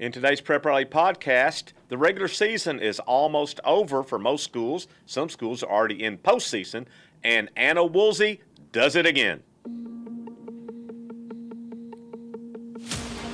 In 0.00 0.12
today's 0.12 0.40
Prep 0.40 0.64
Rally 0.64 0.86
podcast, 0.86 1.74
the 1.90 1.98
regular 1.98 2.26
season 2.26 2.80
is 2.80 3.00
almost 3.00 3.60
over 3.66 4.02
for 4.02 4.18
most 4.18 4.44
schools. 4.44 4.88
Some 5.04 5.28
schools 5.28 5.62
are 5.62 5.70
already 5.70 6.02
in 6.02 6.16
postseason, 6.16 6.86
and 7.22 7.50
Anna 7.54 7.84
Woolsey 7.84 8.40
does 8.72 8.96
it 8.96 9.04
again. 9.04 9.42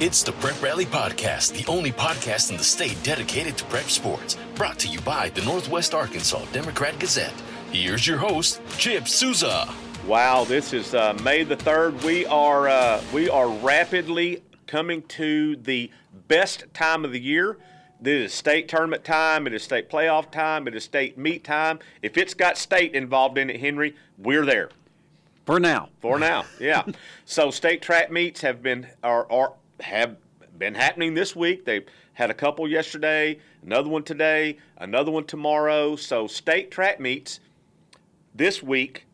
It's 0.01 0.25
the 0.25 0.33
Prep 0.41 0.61
Rally 0.61 0.87
Podcast, 0.87 1.57
the 1.57 1.71
only 1.71 1.93
podcast 1.93 2.51
in 2.51 2.57
the 2.57 2.65
state 2.65 3.01
dedicated 3.05 3.57
to 3.59 3.65
prep 3.67 3.85
sports. 3.85 4.37
Brought 4.57 4.81
to 4.81 4.89
you 4.89 5.01
by 5.03 5.29
the 5.29 5.43
Northwest 5.43 5.95
Arkansas 5.95 6.47
Democrat 6.47 6.99
Gazette. 6.99 7.41
Here's 7.71 8.05
your 8.09 8.19
host, 8.19 8.61
Chip 8.77 9.07
Souza. 9.07 9.73
Wow, 10.05 10.45
this 10.45 10.73
is 10.73 10.95
uh, 10.95 11.17
May 11.23 11.43
the 11.43 11.57
third. 11.57 12.03
We 12.03 12.27
are 12.27 12.69
uh, 12.69 13.03
we 13.13 13.29
are 13.29 13.49
rapidly 13.49 14.43
coming 14.67 15.03
to 15.03 15.57
the 15.57 15.91
best 16.29 16.65
time 16.75 17.05
of 17.05 17.13
the 17.13 17.21
year. 17.21 17.59
This 18.01 18.31
is 18.31 18.35
state 18.35 18.69
tournament 18.69 19.05
time. 19.05 19.47
It 19.47 19.55
is 19.55 19.63
state 19.63 19.89
playoff 19.89 20.31
time. 20.31 20.69
It 20.69 20.75
is 20.75 20.85
state 20.85 21.17
meet 21.17 21.45
time. 21.45 21.79
If 22.03 22.19
it's 22.19 22.35
got 22.35 22.59
state 22.59 22.95
involved 22.95 23.39
in 23.39 23.49
it, 23.49 23.61
Henry, 23.61 23.97
we're 24.19 24.45
there. 24.45 24.71
For 25.47 25.59
now. 25.61 25.89
For 26.01 26.19
now, 26.19 26.45
yeah. 26.61 26.85
so 27.25 27.51
state 27.51 27.81
track 27.81 28.11
meets 28.11 28.41
have 28.43 28.63
been 28.63 28.89
are, 29.03 29.31
are 29.31 29.55
have 29.81 30.17
been 30.59 30.75
happening 30.75 31.15
this 31.15 31.37
week. 31.37 31.65
They 31.65 31.85
had 32.15 32.31
a 32.31 32.35
couple 32.35 32.69
yesterday, 32.69 33.39
another 33.63 33.89
one 33.89 34.03
today, 34.03 34.59
another 34.77 35.11
one 35.11 35.25
tomorrow. 35.25 35.97
So 35.97 36.27
state 36.27 36.71
track 36.71 36.99
meets 36.99 37.41
this 38.35 38.63
week. 38.63 39.06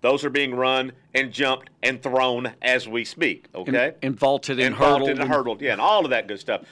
Those 0.00 0.24
are 0.24 0.30
being 0.30 0.54
run 0.54 0.92
and 1.14 1.32
jumped 1.32 1.70
and 1.82 2.02
thrown 2.02 2.52
as 2.62 2.86
we 2.88 3.04
speak. 3.04 3.46
Okay, 3.54 3.86
and, 3.86 3.94
and 4.02 4.18
vaulted 4.18 4.58
and, 4.58 4.68
and 4.68 4.76
hurdled 4.76 5.00
vaulted 5.00 5.18
and 5.20 5.28
hurdled. 5.28 5.60
Yeah, 5.60 5.72
and 5.72 5.80
all 5.80 6.04
of 6.04 6.10
that 6.10 6.28
good 6.28 6.40
stuff. 6.40 6.62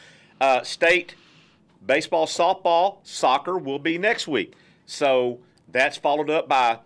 Uh, 0.40 0.62
state 0.62 1.14
baseball, 1.84 2.26
softball, 2.26 2.98
soccer 3.02 3.58
will 3.58 3.78
be 3.78 3.98
next 3.98 4.28
week. 4.28 4.55
So 4.86 5.41
that's 5.68 5.96
followed 5.96 6.30
up 6.30 6.48
by 6.48 6.80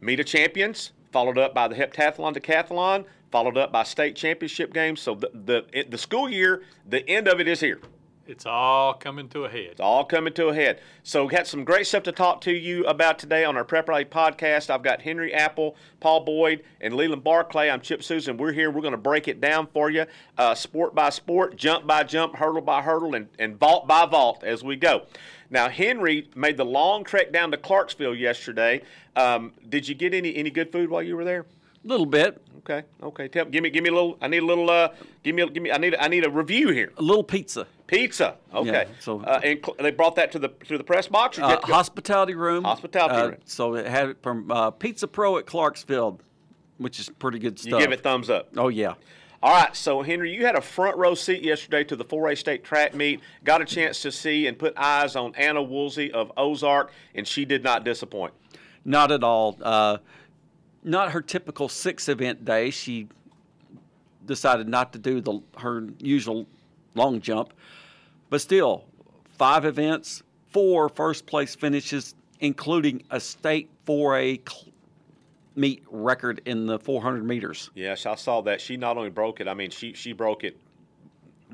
Meet 0.00 0.20
of 0.20 0.26
Champions, 0.26 0.92
followed 1.12 1.38
up 1.38 1.54
by 1.54 1.68
the 1.68 1.74
heptathlon, 1.74 2.36
decathlon, 2.36 3.04
followed 3.30 3.56
up 3.56 3.72
by 3.72 3.82
state 3.82 4.16
championship 4.16 4.72
games. 4.72 5.00
So 5.00 5.14
the, 5.14 5.30
the 5.72 5.86
the 5.88 5.98
school 5.98 6.28
year, 6.28 6.62
the 6.86 7.08
end 7.08 7.28
of 7.28 7.40
it 7.40 7.48
is 7.48 7.60
here. 7.60 7.80
It's 8.28 8.44
all 8.44 8.92
coming 8.92 9.30
to 9.30 9.46
a 9.46 9.48
head. 9.48 9.68
It's 9.70 9.80
all 9.80 10.04
coming 10.04 10.34
to 10.34 10.48
a 10.48 10.54
head. 10.54 10.80
So 11.02 11.24
we 11.24 11.30
got 11.30 11.46
some 11.46 11.64
great 11.64 11.86
stuff 11.86 12.02
to 12.02 12.12
talk 12.12 12.42
to 12.42 12.52
you 12.52 12.84
about 12.84 13.18
today 13.18 13.42
on 13.42 13.56
our 13.56 13.64
Prep 13.64 13.88
Rally 13.88 14.04
podcast. 14.04 14.68
I've 14.68 14.82
got 14.82 15.00
Henry 15.00 15.32
Apple, 15.32 15.76
Paul 15.98 16.26
Boyd, 16.26 16.62
and 16.78 16.92
Leland 16.92 17.24
Barclay. 17.24 17.70
I'm 17.70 17.80
Chip 17.80 18.02
Souza. 18.02 18.34
We're 18.34 18.52
here. 18.52 18.70
We're 18.70 18.82
going 18.82 18.92
to 18.92 18.98
break 18.98 19.28
it 19.28 19.40
down 19.40 19.66
for 19.68 19.88
you, 19.88 20.04
uh, 20.36 20.54
sport 20.54 20.94
by 20.94 21.08
sport, 21.08 21.56
jump 21.56 21.86
by 21.86 22.02
jump, 22.04 22.36
hurdle 22.36 22.60
by 22.60 22.82
hurdle, 22.82 23.14
and, 23.14 23.28
and 23.38 23.58
vault 23.58 23.88
by 23.88 24.04
vault 24.04 24.44
as 24.44 24.62
we 24.62 24.76
go. 24.76 25.06
Now, 25.48 25.70
Henry 25.70 26.28
made 26.36 26.58
the 26.58 26.66
long 26.66 27.04
trek 27.04 27.32
down 27.32 27.50
to 27.52 27.56
Clarksville 27.56 28.14
yesterday. 28.14 28.82
Um, 29.16 29.54
did 29.66 29.88
you 29.88 29.94
get 29.94 30.12
any, 30.12 30.36
any 30.36 30.50
good 30.50 30.70
food 30.70 30.90
while 30.90 31.02
you 31.02 31.16
were 31.16 31.24
there? 31.24 31.46
A 31.84 31.88
little 31.88 32.06
bit. 32.06 32.42
Okay. 32.58 32.82
Okay. 33.02 33.28
Tell, 33.28 33.44
give 33.46 33.62
me 33.62 33.70
give 33.70 33.82
me 33.82 33.88
a 33.90 33.94
little. 33.94 34.18
I 34.20 34.28
need 34.28 34.42
a 34.42 34.46
little. 34.46 34.68
Uh, 34.68 34.88
give 35.22 35.34
me 35.34 35.48
give 35.48 35.62
me. 35.62 35.70
I 35.72 35.78
need 35.78 35.94
I 35.98 36.08
need 36.08 36.24
a 36.26 36.30
review 36.30 36.68
here. 36.68 36.92
A 36.98 37.02
little 37.02 37.24
pizza. 37.24 37.66
Pizza. 37.86 38.36
Okay. 38.52 38.70
Yeah, 38.70 38.84
so- 39.00 39.20
uh, 39.22 39.40
and 39.42 39.60
cl- 39.64 39.76
they 39.78 39.90
brought 39.90 40.16
that 40.16 40.30
to 40.32 40.38
the 40.38 40.48
to 40.66 40.76
the 40.76 40.84
press 40.84 41.06
box. 41.06 41.38
Or 41.38 41.42
you 41.42 41.46
Uh, 41.46 41.60
hospitality 41.66 42.34
room. 42.34 42.64
Hospitality 42.64 43.14
Uh, 43.14 43.28
room. 43.30 43.36
So 43.46 43.74
it 43.74 43.86
had 43.86 44.10
it 44.10 44.18
from 44.22 44.50
uh, 44.50 44.70
Pizza 44.72 45.08
Pro 45.08 45.38
at 45.38 45.46
Clarksville, 45.46 46.20
which 46.76 46.98
is 47.00 47.08
pretty 47.08 47.38
good 47.38 47.58
you 47.64 47.70
stuff. 47.70 47.80
give 47.80 47.92
it 47.92 48.02
thumbs 48.02 48.28
up. 48.28 48.48
oh 48.56 48.68
yeah. 48.68 48.94
All 49.40 49.52
right, 49.54 49.74
so 49.76 50.02
Henry, 50.02 50.34
you 50.34 50.44
had 50.44 50.56
a 50.56 50.60
front 50.60 50.96
row 50.96 51.14
seat 51.14 51.42
yesterday 51.44 51.84
to 51.84 51.94
the 51.94 52.04
4A 52.04 52.36
state 52.36 52.64
track 52.64 52.92
meet. 52.92 53.20
Got 53.44 53.62
a 53.62 53.64
chance 53.64 54.02
to 54.02 54.10
see 54.10 54.48
and 54.48 54.58
put 54.58 54.74
eyes 54.76 55.14
on 55.14 55.32
Anna 55.36 55.62
Woolsey 55.62 56.10
of 56.10 56.32
Ozark, 56.36 56.90
and 57.14 57.24
she 57.26 57.44
did 57.44 57.62
not 57.62 57.84
disappoint. 57.84 58.34
Not 58.84 59.12
at 59.12 59.22
all. 59.22 59.56
Uh, 59.62 59.98
not 60.82 61.12
her 61.12 61.20
typical 61.20 61.68
six 61.68 62.08
event 62.08 62.44
day. 62.44 62.70
She 62.70 63.08
decided 64.26 64.68
not 64.68 64.92
to 64.92 64.98
do 64.98 65.20
the 65.20 65.40
her 65.58 65.86
usual 65.98 66.46
long 66.94 67.20
jump, 67.20 67.52
but 68.30 68.40
still, 68.40 68.84
five 69.36 69.64
events, 69.64 70.22
four 70.50 70.88
first 70.88 71.26
place 71.26 71.54
finishes, 71.54 72.14
including 72.40 73.02
a 73.10 73.20
state 73.20 73.68
4A 73.86 74.48
cl- 74.48 74.72
meet 75.56 75.82
record 75.90 76.40
in 76.44 76.66
the 76.66 76.78
400 76.78 77.24
meters. 77.24 77.70
Yes, 77.74 78.06
I 78.06 78.14
saw 78.14 78.40
that. 78.42 78.60
She 78.60 78.76
not 78.76 78.96
only 78.96 79.10
broke 79.10 79.40
it, 79.40 79.48
I 79.48 79.54
mean, 79.54 79.70
she 79.70 79.92
she 79.92 80.12
broke 80.12 80.44
it, 80.44 80.56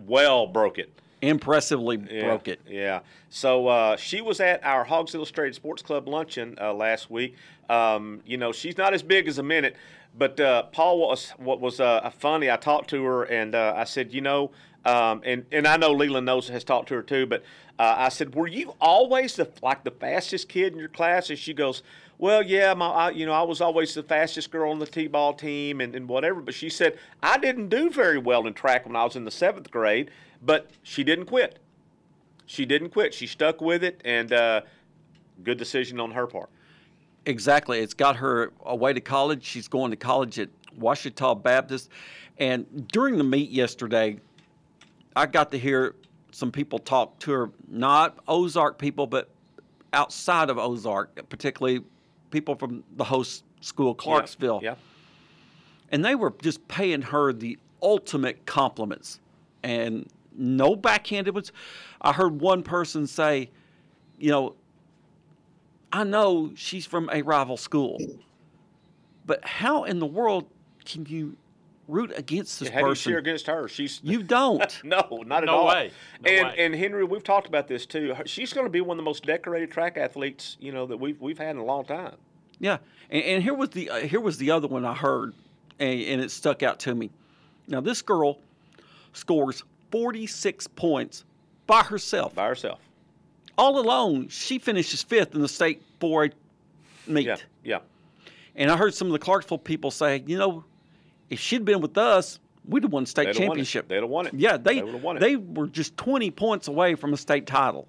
well 0.06 0.46
broke 0.46 0.78
it. 0.78 0.90
Impressively 1.28 2.02
Yeah, 2.10 2.24
broke 2.24 2.48
it. 2.48 2.60
Yeah. 2.68 3.00
So 3.30 3.68
uh, 3.68 3.96
she 3.96 4.20
was 4.20 4.40
at 4.40 4.64
our 4.64 4.84
Hogs 4.84 5.14
Illustrated 5.14 5.54
Sports 5.54 5.82
Club 5.82 6.08
luncheon 6.08 6.56
uh, 6.60 6.72
last 6.72 7.10
week. 7.10 7.36
Um, 7.68 8.20
you 8.26 8.36
know, 8.36 8.52
she's 8.52 8.76
not 8.76 8.94
as 8.94 9.02
big 9.02 9.26
as 9.26 9.38
a 9.38 9.42
minute, 9.42 9.76
but 10.16 10.38
uh, 10.38 10.64
Paul 10.64 10.98
was 10.98 11.30
what 11.38 11.60
was 11.60 11.80
uh, 11.80 12.10
funny. 12.18 12.50
I 12.50 12.56
talked 12.56 12.90
to 12.90 13.02
her 13.04 13.24
and 13.24 13.54
uh, 13.54 13.74
I 13.76 13.84
said, 13.84 14.12
you 14.12 14.20
know, 14.20 14.50
um, 14.84 15.22
and 15.24 15.46
and 15.50 15.66
I 15.66 15.76
know 15.76 15.92
Leland 15.92 16.26
knows 16.26 16.48
has 16.48 16.62
talked 16.62 16.88
to 16.88 16.94
her 16.94 17.02
too, 17.02 17.26
but 17.26 17.42
uh, 17.78 17.94
I 17.96 18.10
said, 18.10 18.34
were 18.34 18.46
you 18.46 18.74
always 18.80 19.34
the 19.34 19.48
like 19.62 19.82
the 19.82 19.90
fastest 19.90 20.48
kid 20.48 20.72
in 20.72 20.78
your 20.78 20.88
class? 20.88 21.30
And 21.30 21.38
she 21.38 21.54
goes. 21.54 21.82
Well, 22.16 22.44
yeah, 22.44 22.72
my, 22.74 22.86
I, 22.86 23.10
you 23.10 23.26
know, 23.26 23.32
I 23.32 23.42
was 23.42 23.60
always 23.60 23.92
the 23.92 24.02
fastest 24.04 24.52
girl 24.52 24.70
on 24.70 24.78
the 24.78 24.86
t-ball 24.86 25.34
team 25.34 25.80
and, 25.80 25.96
and 25.96 26.08
whatever. 26.08 26.40
But 26.40 26.54
she 26.54 26.70
said 26.70 26.96
I 27.24 27.38
didn't 27.38 27.70
do 27.70 27.90
very 27.90 28.18
well 28.18 28.46
in 28.46 28.54
track 28.54 28.86
when 28.86 28.94
I 28.94 29.02
was 29.02 29.16
in 29.16 29.24
the 29.24 29.32
seventh 29.32 29.68
grade, 29.72 30.12
but 30.44 30.70
she 30.82 31.02
didn't 31.02 31.26
quit 31.26 31.58
she 32.46 32.64
didn't 32.64 32.90
quit. 32.90 33.14
She 33.14 33.26
stuck 33.26 33.60
with 33.60 33.82
it, 33.82 34.00
and 34.04 34.32
uh, 34.32 34.62
good 35.42 35.58
decision 35.58 36.00
on 36.00 36.10
her 36.12 36.26
part. 36.26 36.50
Exactly. 37.26 37.78
It's 37.78 37.94
got 37.94 38.16
her 38.16 38.52
away 38.64 38.92
to 38.92 39.00
college. 39.00 39.44
She's 39.44 39.68
going 39.68 39.90
to 39.90 39.96
college 39.96 40.38
at 40.38 40.50
Ouachita 40.78 41.34
Baptist. 41.34 41.90
And 42.38 42.86
during 42.88 43.16
the 43.16 43.24
meet 43.24 43.50
yesterday, 43.50 44.18
I 45.16 45.26
got 45.26 45.50
to 45.52 45.58
hear 45.58 45.94
some 46.32 46.52
people 46.52 46.78
talk 46.78 47.18
to 47.20 47.30
her, 47.30 47.50
not 47.68 48.18
Ozark 48.28 48.78
people, 48.78 49.06
but 49.06 49.30
outside 49.92 50.50
of 50.50 50.58
Ozark, 50.58 51.28
particularly 51.28 51.82
people 52.30 52.56
from 52.56 52.84
the 52.96 53.04
host 53.04 53.44
school, 53.60 53.94
Clarksville. 53.94 54.60
Yeah. 54.62 54.74
And 55.90 56.04
they 56.04 56.16
were 56.16 56.34
just 56.42 56.66
paying 56.68 57.00
her 57.02 57.32
the 57.32 57.56
ultimate 57.80 58.44
compliments 58.44 59.20
and 59.62 60.08
no 60.36 60.76
backhanded 60.76 61.34
ones. 61.34 61.52
I 62.00 62.12
heard 62.12 62.40
one 62.40 62.62
person 62.62 63.06
say, 63.06 63.50
you 64.18 64.30
know, 64.30 64.54
I 65.92 66.04
know 66.04 66.52
she's 66.56 66.86
from 66.86 67.08
a 67.12 67.22
rival 67.22 67.56
school, 67.56 67.98
but 69.26 69.44
how 69.46 69.84
in 69.84 69.98
the 70.00 70.06
world 70.06 70.46
can 70.84 71.06
you 71.06 71.36
root 71.86 72.12
against 72.16 72.60
this 72.60 72.68
How 72.70 72.80
do 72.80 72.84
you 72.86 72.90
person? 72.90 73.10
cheer 73.12 73.18
against 73.18 73.46
her? 73.46 73.68
She's 73.68 74.00
You 74.02 74.22
don't. 74.22 74.80
no, 74.84 75.22
not 75.26 75.42
at 75.42 75.46
No 75.46 75.52
all. 75.58 75.66
way. 75.68 75.90
No 76.24 76.30
and 76.30 76.48
way. 76.48 76.54
and 76.58 76.74
Henry, 76.74 77.04
we've 77.04 77.22
talked 77.22 77.46
about 77.46 77.68
this 77.68 77.86
too. 77.86 78.14
She's 78.26 78.52
going 78.52 78.66
to 78.66 78.70
be 78.70 78.80
one 78.80 78.96
of 78.96 78.98
the 78.98 79.04
most 79.08 79.24
decorated 79.24 79.70
track 79.70 79.96
athletes 79.96 80.56
you 80.60 80.72
know 80.72 80.86
that 80.86 80.96
we've 80.96 81.20
we've 81.20 81.38
had 81.38 81.50
in 81.50 81.58
a 81.58 81.64
long 81.64 81.84
time. 81.84 82.16
Yeah, 82.58 82.78
and, 83.10 83.22
and 83.24 83.42
here 83.42 83.54
was 83.54 83.70
the 83.70 83.90
uh, 83.90 83.96
here 84.00 84.20
was 84.20 84.38
the 84.38 84.50
other 84.50 84.66
one 84.66 84.84
I 84.84 84.94
heard, 84.94 85.34
and, 85.78 86.00
and 86.00 86.20
it 86.20 86.30
stuck 86.30 86.62
out 86.62 86.80
to 86.80 86.94
me. 86.94 87.10
Now 87.68 87.80
this 87.80 88.02
girl 88.02 88.38
scores 89.12 89.62
46 89.94 90.66
points 90.68 91.24
by 91.68 91.82
herself, 91.84 92.34
By 92.34 92.48
herself. 92.48 92.80
all 93.56 93.78
alone. 93.78 94.26
She 94.28 94.58
finishes 94.58 95.04
fifth 95.04 95.36
in 95.36 95.40
the 95.40 95.46
state 95.46 95.80
4A 96.00 96.32
meet. 97.06 97.26
Yeah. 97.26 97.36
Yeah. 97.62 97.78
And 98.56 98.72
I 98.72 98.76
heard 98.76 98.92
some 98.92 99.06
of 99.06 99.12
the 99.12 99.20
Clarksville 99.20 99.58
people 99.58 99.92
say, 99.92 100.24
you 100.26 100.36
know, 100.36 100.64
if 101.30 101.38
she'd 101.38 101.64
been 101.64 101.80
with 101.80 101.96
us, 101.96 102.40
we'd 102.68 102.82
have 102.82 102.90
won 102.92 103.06
state 103.06 103.26
They'd 103.26 103.36
championship. 103.36 103.86
They'd 103.86 104.00
have 104.00 104.08
won 104.08 104.26
it. 104.26 104.34
Yeah, 104.34 104.56
they 104.56 104.80
They 104.80 104.82
won 104.82 105.16
it. 105.16 105.20
they 105.20 105.36
were 105.36 105.68
just 105.68 105.96
20 105.96 106.28
points 106.32 106.66
away 106.66 106.96
from 106.96 107.12
a 107.12 107.16
state 107.16 107.46
title. 107.46 107.86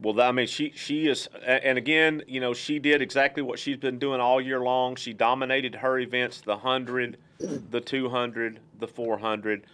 Well, 0.00 0.20
I 0.20 0.30
mean, 0.30 0.46
she 0.46 0.72
she 0.76 1.08
is, 1.08 1.28
and 1.44 1.76
again, 1.76 2.22
you 2.28 2.38
know, 2.40 2.54
she 2.54 2.78
did 2.78 3.02
exactly 3.02 3.42
what 3.42 3.58
she's 3.58 3.76
been 3.76 3.98
doing 3.98 4.20
all 4.20 4.40
year 4.40 4.60
long. 4.60 4.94
She 4.96 5.12
dominated 5.12 5.74
her 5.74 5.98
events: 5.98 6.40
the 6.40 6.56
hundred, 6.56 7.18
the 7.38 7.80
two 7.82 8.08
hundred, 8.08 8.60
the 8.78 8.86
four 8.88 9.18
hundred. 9.18 9.64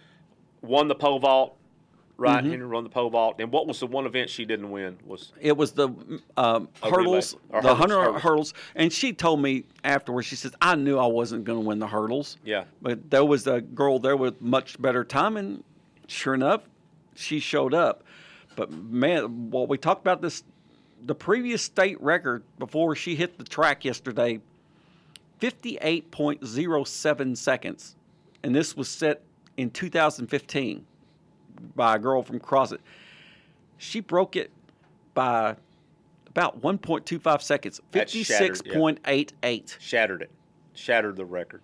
Won 0.67 0.87
the 0.87 0.95
pole 0.95 1.19
vault, 1.19 1.57
right? 2.17 2.41
Mm-hmm. 2.43 2.51
Henry 2.51 2.67
won 2.67 2.83
the 2.83 2.89
pole 2.89 3.09
vault. 3.09 3.37
And 3.39 3.51
what 3.51 3.67
was 3.67 3.79
the 3.79 3.87
one 3.87 4.05
event 4.05 4.29
she 4.29 4.45
didn't 4.45 4.69
win? 4.69 4.97
Was 5.05 5.31
It 5.39 5.55
was 5.55 5.71
the 5.71 5.89
relay. 5.89 6.19
hurdles, 6.83 7.35
the 7.49 7.55
hurdles, 7.55 7.79
100 7.79 7.95
hurdles. 7.95 8.21
hurdles. 8.21 8.53
And 8.75 8.91
she 8.91 9.13
told 9.13 9.41
me 9.41 9.65
afterwards, 9.83 10.27
she 10.27 10.35
says, 10.35 10.53
I 10.61 10.75
knew 10.75 10.97
I 10.97 11.07
wasn't 11.07 11.45
going 11.45 11.61
to 11.61 11.65
win 11.65 11.79
the 11.79 11.87
hurdles. 11.87 12.37
Yeah. 12.43 12.65
But 12.81 13.09
there 13.09 13.25
was 13.25 13.47
a 13.47 13.61
girl 13.61 13.99
there 13.99 14.17
with 14.17 14.41
much 14.41 14.81
better 14.81 15.03
time, 15.03 15.37
and 15.37 15.63
sure 16.07 16.33
enough, 16.33 16.63
she 17.15 17.39
showed 17.39 17.73
up. 17.73 18.03
But 18.55 18.71
man, 18.71 19.51
well, 19.51 19.67
we 19.67 19.77
talked 19.77 20.01
about 20.01 20.21
this, 20.21 20.43
the 21.05 21.15
previous 21.15 21.61
state 21.61 22.01
record 22.01 22.43
before 22.57 22.95
she 22.95 23.15
hit 23.15 23.37
the 23.37 23.43
track 23.43 23.85
yesterday 23.85 24.41
58.07 25.39 27.37
seconds. 27.37 27.95
And 28.43 28.55
this 28.55 28.75
was 28.75 28.89
set 28.89 29.21
in 29.57 29.69
2015. 29.71 30.85
by 31.75 31.95
a 31.95 31.99
girl 31.99 32.21
from 32.21 32.39
Crossett. 32.39 32.81
She 33.77 33.99
broke 33.99 34.35
it 34.35 34.51
by 35.13 35.55
about 36.27 36.61
1.25 36.61 37.41
seconds, 37.41 37.81
That's 37.91 38.11
shattered, 38.11 38.61
yeah. 38.65 38.73
56.88. 38.73 39.77
Shattered 39.79 40.21
it. 40.21 40.31
Shattered 40.75 41.15
the 41.15 41.25
record. 41.25 41.61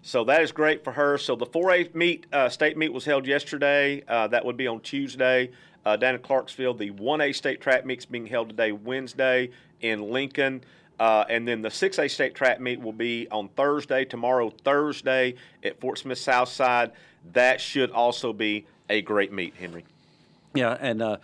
So 0.00 0.24
that 0.24 0.40
is 0.40 0.52
great 0.52 0.82
for 0.84 0.92
her. 0.92 1.18
So 1.18 1.36
the 1.36 1.44
4A 1.46 1.94
meet, 1.94 2.26
uh, 2.32 2.48
state 2.48 2.78
meet 2.78 2.92
was 2.92 3.04
held 3.04 3.26
yesterday. 3.26 4.02
Uh, 4.08 4.26
that 4.28 4.44
would 4.44 4.56
be 4.56 4.66
on 4.66 4.80
Tuesday 4.80 5.50
uh, 5.84 5.96
down 5.96 6.14
in 6.14 6.22
Clarksville. 6.22 6.74
The 6.74 6.92
1A 6.92 7.34
state 7.34 7.60
track 7.60 7.84
meet 7.84 7.98
is 7.98 8.06
being 8.06 8.26
held 8.26 8.48
today, 8.48 8.72
Wednesday, 8.72 9.50
in 9.82 10.10
Lincoln. 10.10 10.62
Uh, 10.98 11.24
and 11.28 11.46
then 11.46 11.60
the 11.60 11.68
6A 11.68 12.10
state 12.10 12.34
track 12.34 12.58
meet 12.58 12.80
will 12.80 12.92
be 12.92 13.28
on 13.30 13.48
Thursday, 13.50 14.04
tomorrow, 14.04 14.50
Thursday, 14.64 15.34
at 15.62 15.78
Fort 15.80 15.98
Smith 15.98 16.18
Southside. 16.18 16.92
That 17.32 17.60
should 17.60 17.90
also 17.90 18.32
be 18.32 18.66
a 18.88 19.02
great 19.02 19.32
meet, 19.32 19.54
Henry. 19.54 19.84
Yeah, 20.54 20.76
and 20.80 21.02
uh, 21.02 21.16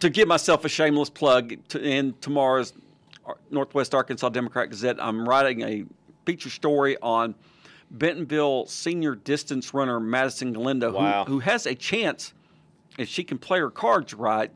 to 0.00 0.10
give 0.10 0.28
myself 0.28 0.64
a 0.64 0.68
shameless 0.68 1.10
plug, 1.10 1.54
to, 1.68 1.80
in 1.82 2.14
tomorrow's 2.20 2.72
Northwest 3.50 3.94
Arkansas 3.94 4.28
Democrat 4.30 4.70
Gazette, 4.70 4.96
I'm 5.02 5.26
writing 5.28 5.62
a 5.62 5.84
feature 6.26 6.50
story 6.50 6.96
on 7.00 7.34
Bentonville 7.90 8.66
senior 8.66 9.14
distance 9.14 9.72
runner 9.72 10.00
Madison 10.00 10.52
Galindo, 10.52 10.92
Wow. 10.92 11.24
who, 11.24 11.34
who 11.34 11.38
has 11.40 11.66
a 11.66 11.74
chance, 11.74 12.34
if 12.98 13.08
she 13.08 13.24
can 13.24 13.38
play 13.38 13.60
her 13.60 13.70
cards 13.70 14.12
right, 14.14 14.50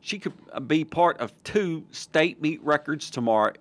she 0.00 0.18
could 0.18 0.32
uh, 0.52 0.60
be 0.60 0.84
part 0.84 1.18
of 1.18 1.32
two 1.44 1.84
state 1.90 2.40
meet 2.42 2.62
records 2.62 3.10
tomorrow 3.10 3.52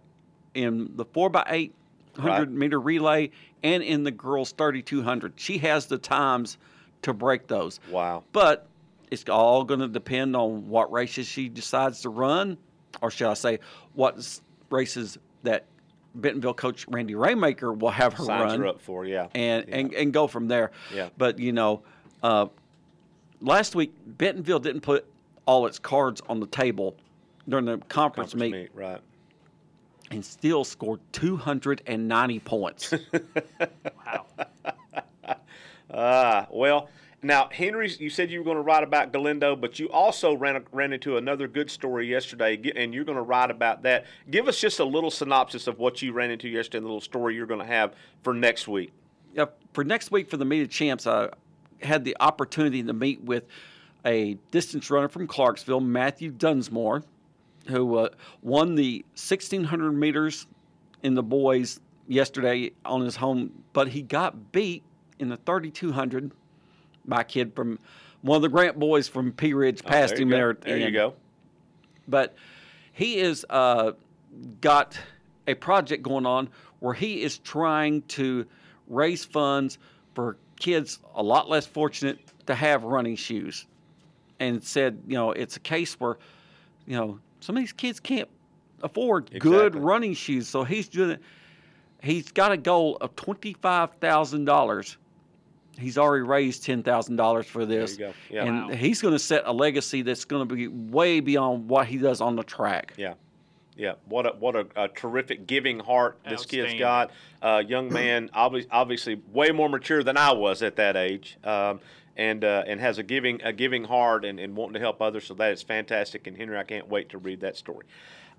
in 0.53 0.91
the 0.95 1.05
4x800 1.05 1.71
Right. 2.17 2.49
meter 2.49 2.79
relay 2.79 3.31
and 3.63 3.83
in 3.83 4.03
the 4.03 4.11
girls 4.11 4.51
3200. 4.53 5.33
She 5.35 5.57
has 5.59 5.87
the 5.87 5.97
times 5.97 6.57
to 7.03 7.13
break 7.13 7.47
those. 7.47 7.79
Wow. 7.89 8.23
But 8.31 8.67
it's 9.09 9.27
all 9.29 9.63
going 9.63 9.79
to 9.81 9.87
depend 9.87 10.35
on 10.35 10.67
what 10.69 10.91
races 10.91 11.27
she 11.27 11.49
decides 11.49 12.01
to 12.01 12.09
run, 12.09 12.57
or 13.01 13.11
should 13.11 13.27
I 13.29 13.33
say, 13.33 13.59
what 13.93 14.39
races 14.69 15.17
that 15.43 15.65
Bentonville 16.15 16.53
coach 16.53 16.85
Randy 16.87 17.13
Raymaker 17.13 17.77
will 17.77 17.89
have 17.89 18.13
her 18.13 18.25
Signs 18.25 18.51
run 18.51 18.61
are 18.61 18.67
up 18.67 18.81
for, 18.81 19.05
yeah. 19.05 19.27
and, 19.33 19.65
Yeah. 19.67 19.75
and 19.77 19.93
and 19.93 20.13
go 20.13 20.27
from 20.27 20.47
there. 20.47 20.71
Yeah. 20.93 21.09
But 21.17 21.39
you 21.39 21.51
know, 21.53 21.83
uh, 22.21 22.47
last 23.39 23.75
week 23.75 23.93
Bentonville 24.05 24.59
didn't 24.59 24.81
put 24.81 25.05
all 25.45 25.65
its 25.67 25.79
cards 25.79 26.21
on 26.29 26.39
the 26.39 26.47
table 26.47 26.95
during 27.47 27.65
the 27.65 27.77
conference, 27.77 28.31
Conference 28.33 28.35
meet, 28.35 28.51
meet, 28.51 28.69
right. 28.73 29.01
And 30.11 30.23
still 30.23 30.63
scored 30.63 30.99
290 31.13 32.39
points. 32.39 32.93
Wow. 34.05 34.25
Ah, 35.93 36.47
well, 36.49 36.87
now 37.21 37.49
Henry, 37.51 37.91
you 37.99 38.09
said 38.09 38.31
you 38.31 38.39
were 38.39 38.45
going 38.45 38.55
to 38.55 38.63
write 38.63 38.81
about 38.83 39.11
Galindo, 39.11 39.57
but 39.57 39.77
you 39.77 39.89
also 39.89 40.33
ran 40.33 40.63
ran 40.71 40.93
into 40.93 41.17
another 41.17 41.49
good 41.49 41.69
story 41.69 42.07
yesterday, 42.07 42.59
and 42.77 42.93
you're 42.93 43.03
going 43.03 43.17
to 43.17 43.21
write 43.21 43.51
about 43.51 43.83
that. 43.83 44.05
Give 44.29 44.47
us 44.47 44.57
just 44.57 44.79
a 44.79 44.85
little 44.85 45.11
synopsis 45.11 45.67
of 45.67 45.79
what 45.79 46.01
you 46.01 46.13
ran 46.13 46.31
into 46.31 46.47
yesterday, 46.47 46.77
and 46.77 46.85
the 46.85 46.89
little 46.89 47.01
story 47.01 47.35
you're 47.35 47.45
going 47.45 47.59
to 47.59 47.65
have 47.65 47.93
for 48.23 48.33
next 48.33 48.69
week. 48.69 48.93
yeah, 49.33 49.45
for 49.73 49.83
next 49.83 50.11
week 50.11 50.29
for 50.29 50.37
the 50.37 50.45
meet 50.45 50.61
of 50.61 50.69
champs, 50.69 51.05
I 51.05 51.29
had 51.81 52.05
the 52.05 52.15
opportunity 52.21 52.81
to 52.83 52.93
meet 52.93 53.21
with 53.21 53.43
a 54.05 54.37
distance 54.51 54.89
runner 54.89 55.09
from 55.09 55.27
Clarksville, 55.27 55.81
Matthew 55.81 56.31
Dunsmore, 56.31 57.03
who 57.67 57.97
uh, 57.97 58.09
won 58.41 58.75
the 58.75 59.05
1600 59.13 59.91
meters 59.91 60.47
in 61.03 61.13
the 61.13 61.23
boys 61.23 61.79
yesterday 62.07 62.71
on 62.85 63.01
his 63.01 63.15
home, 63.15 63.51
but 63.73 63.87
he 63.87 64.01
got 64.01 64.51
beat 64.51 64.83
in 65.19 65.29
the 65.29 65.37
3200 65.37 66.31
by 67.05 67.21
a 67.21 67.23
kid 67.23 67.53
from 67.55 67.79
one 68.21 68.35
of 68.35 68.41
the 68.41 68.49
Grant 68.49 68.77
boys 68.77 69.07
from 69.07 69.31
Pea 69.31 69.53
Ridge 69.53 69.81
Oh, 69.85 69.89
passed 69.89 70.15
there 70.15 70.23
him 70.23 70.29
go. 70.29 70.35
there. 70.35 70.53
There 70.53 70.77
the 70.77 70.85
you 70.85 70.91
go. 70.91 71.13
But 72.07 72.35
he 72.93 73.17
is 73.17 73.45
uh, 73.49 73.93
got 74.59 74.97
a 75.47 75.53
project 75.55 76.03
going 76.03 76.25
on 76.25 76.49
where 76.79 76.93
he 76.93 77.21
is 77.21 77.37
trying 77.39 78.01
to 78.03 78.45
raise 78.87 79.23
funds 79.25 79.77
for 80.13 80.37
kids 80.59 80.99
a 81.15 81.23
lot 81.23 81.49
less 81.49 81.65
fortunate 81.65 82.19
to 82.45 82.53
have 82.53 82.83
running 82.83 83.15
shoes, 83.15 83.65
and 84.39 84.63
said 84.63 85.01
you 85.07 85.15
know 85.15 85.31
it's 85.31 85.55
a 85.57 85.59
case 85.59 85.99
where 85.99 86.17
you 86.85 86.95
know 86.95 87.19
some 87.41 87.57
of 87.57 87.61
these 87.61 87.73
kids 87.73 87.99
can't 87.99 88.29
afford 88.83 89.29
good 89.39 89.75
running 89.75 90.13
shoes, 90.13 90.47
so 90.47 90.63
he's 90.63 90.87
doing. 90.87 91.17
He's 92.01 92.31
got 92.31 92.51
a 92.51 92.57
goal 92.57 92.97
of 93.01 93.15
twenty 93.15 93.53
five 93.61 93.91
thousand 93.99 94.45
dollars. 94.45 94.97
He's 95.77 95.97
already 95.97 96.23
raised 96.23 96.63
ten 96.63 96.81
thousand 96.83 97.15
dollars 97.17 97.45
for 97.45 97.65
this, 97.65 97.97
go. 97.97 98.13
Yeah. 98.29 98.45
and 98.45 98.69
Wow. 98.69 98.75
he's 98.75 99.01
going 99.01 99.13
to 99.13 99.19
set 99.19 99.43
a 99.45 99.51
legacy 99.51 100.01
that's 100.01 100.25
going 100.25 100.47
to 100.47 100.55
be 100.55 100.67
way 100.67 101.19
beyond 101.19 101.67
what 101.69 101.87
he 101.87 101.97
does 101.97 102.21
on 102.21 102.35
the 102.35 102.43
track. 102.43 102.93
Yeah. 102.97 103.13
Yeah, 103.77 103.93
what 104.05 104.25
a 104.27 104.29
what 104.37 104.55
a, 104.55 104.67
a 104.75 104.87
terrific 104.89 105.47
giving 105.47 105.79
heart 105.79 106.19
this 106.29 106.45
kid's 106.45 106.73
got. 106.77 107.09
Uh, 107.41 107.63
young 107.65 107.91
man, 107.91 108.29
obviously, 108.33 108.69
obviously 108.71 109.21
way 109.31 109.49
more 109.51 109.69
mature 109.69 110.03
than 110.03 110.17
I 110.17 110.33
was 110.33 110.61
at 110.61 110.75
that 110.75 110.97
age, 110.97 111.37
um, 111.43 111.79
and 112.17 112.43
uh, 112.43 112.63
and 112.67 112.79
has 112.79 112.97
a 112.97 113.03
giving 113.03 113.41
a 113.43 113.53
giving 113.53 113.83
heart 113.83 114.25
and, 114.25 114.39
and 114.39 114.55
wanting 114.55 114.73
to 114.73 114.79
help 114.79 115.01
others. 115.01 115.25
So 115.25 115.33
that 115.35 115.51
is 115.51 115.61
fantastic. 115.61 116.27
And 116.27 116.37
Henry, 116.37 116.57
I 116.57 116.63
can't 116.63 116.87
wait 116.87 117.09
to 117.09 117.17
read 117.17 117.41
that 117.41 117.57
story. 117.57 117.85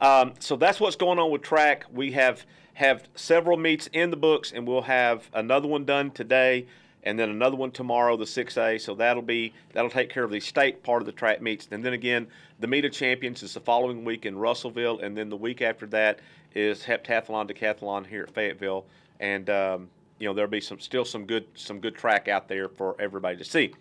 Um, 0.01 0.35
so 0.41 0.57
that's 0.57 0.81
what's 0.81 0.97
going 0.97 1.19
on 1.19 1.31
with 1.31 1.43
track. 1.43 1.85
We 1.93 2.13
have 2.13 2.45
have 2.75 3.09
several 3.15 3.57
meets 3.57 3.89
in 3.93 4.11
the 4.11 4.17
books, 4.17 4.53
and 4.53 4.67
we'll 4.67 4.83
have 4.83 5.29
another 5.35 5.69
one 5.69 5.85
done 5.85 6.11
today 6.11 6.67
and 7.05 7.19
then 7.19 7.31
another 7.31 7.57
one 7.57 7.71
tomorrow, 7.71 8.17
the 8.17 8.25
6A. 8.25 8.81
So 8.81 8.95
that'll 8.95 9.23
be 9.23 9.53
that'll 9.73 9.91
take 9.91 10.11
care 10.11 10.25
of 10.25 10.31
the 10.31 10.41
state 10.41 10.83
part 10.83 11.03
of 11.03 11.07
the 11.07 11.13
track 11.13 11.43
meets, 11.43 11.69
and 11.71 11.85
then 11.85 11.93
again, 11.93 12.27
the 12.61 12.67
meet 12.67 12.85
of 12.85 12.93
champions 12.93 13.43
is 13.43 13.55
the 13.55 13.61
following 13.61 14.05
week 14.05 14.27
in 14.27 14.39
Russellville, 14.39 15.01
and 15.01 15.17
then 15.17 15.29
the 15.29 15.37
week 15.37 15.63
after 15.63 15.87
that 15.87 16.21
is 16.55 16.83
heptathlon 16.83 17.51
decathlon 17.51 18.07
here 18.07 18.23
at 18.25 18.31
Fayetteville, 18.31 18.85
and 19.21 19.51
um, 19.51 19.89
you 20.23 20.29
know 20.29 20.35
there'll 20.35 20.49
be 20.49 20.61
some 20.61 20.79
still 20.79 21.05
some 21.05 21.27
good 21.27 21.47
some 21.55 21.81
good 21.81 21.97
track 21.97 22.29
out 22.29 22.47
there 22.47 22.69
for 22.69 22.95
everybody 23.01 23.37
to 23.37 23.45
see. 23.45 23.75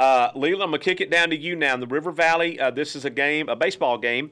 Uh, 0.00 0.30
Leland, 0.34 0.64
I'm 0.64 0.70
gonna 0.70 0.82
kick 0.82 1.00
it 1.00 1.10
down 1.10 1.30
to 1.30 1.36
you 1.36 1.54
now. 1.54 1.74
In 1.74 1.80
the 1.80 1.86
River 1.86 2.10
Valley, 2.10 2.58
uh, 2.58 2.72
this 2.72 2.96
is 2.96 3.04
a 3.04 3.10
game, 3.10 3.48
a 3.48 3.54
baseball 3.54 3.96
game 3.96 4.30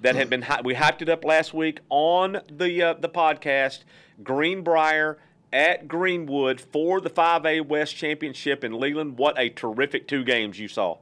that 0.00 0.14
had 0.14 0.28
been 0.28 0.44
we 0.62 0.74
hyped 0.74 1.00
it 1.00 1.08
up 1.08 1.24
last 1.24 1.54
week 1.54 1.80
on 1.88 2.42
the 2.50 2.82
uh, 2.82 2.94
the 2.94 3.08
podcast. 3.08 3.80
Greenbrier 4.22 5.16
at 5.50 5.88
Greenwood 5.88 6.60
for 6.60 7.00
the 7.00 7.08
5A 7.08 7.66
West 7.66 7.96
Championship 7.96 8.62
in 8.62 8.78
Leland. 8.78 9.16
What 9.16 9.38
a 9.38 9.48
terrific 9.48 10.06
two 10.06 10.22
games 10.22 10.58
you 10.58 10.68
saw. 10.68 10.98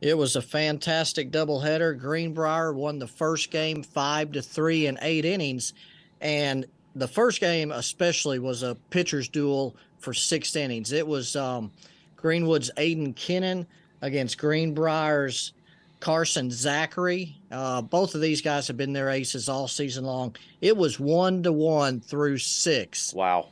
It 0.00 0.16
was 0.16 0.36
a 0.36 0.40
fantastic 0.40 1.32
doubleheader. 1.32 1.98
Greenbrier 1.98 2.72
won 2.72 3.00
the 3.00 3.08
first 3.08 3.50
game 3.50 3.82
five 3.82 4.30
to 4.32 4.40
three 4.40 4.86
in 4.86 4.98
eight 5.02 5.24
innings, 5.24 5.74
and 6.20 6.66
the 6.94 7.08
first 7.08 7.40
game 7.40 7.72
especially 7.72 8.38
was 8.38 8.62
a 8.62 8.76
pitcher's 8.90 9.28
duel 9.28 9.76
for 9.98 10.14
six 10.14 10.56
innings. 10.56 10.92
It 10.92 11.06
was 11.06 11.36
um, 11.36 11.70
Greenwood's 12.16 12.70
Aiden 12.76 13.14
Kinnon 13.14 13.66
against 14.02 14.38
Greenbrier's 14.38 15.52
Carson 16.00 16.50
Zachary. 16.50 17.36
Uh, 17.50 17.82
both 17.82 18.14
of 18.14 18.20
these 18.20 18.40
guys 18.40 18.66
have 18.66 18.76
been 18.76 18.92
their 18.92 19.10
aces 19.10 19.48
all 19.48 19.68
season 19.68 20.04
long. 20.04 20.34
It 20.60 20.76
was 20.76 20.98
one 20.98 21.42
to 21.42 21.52
one 21.52 22.00
through 22.00 22.38
six. 22.38 23.14
Wow. 23.14 23.48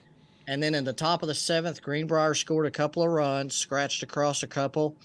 And 0.46 0.62
then 0.62 0.74
in 0.74 0.84
the 0.84 0.94
top 0.94 1.22
of 1.22 1.28
the 1.28 1.34
seventh, 1.34 1.82
Greenbrier 1.82 2.34
scored 2.34 2.64
a 2.64 2.70
couple 2.70 3.02
of 3.02 3.10
runs, 3.10 3.54
scratched 3.54 4.02
across 4.02 4.42
a 4.42 4.46
couple. 4.46 4.96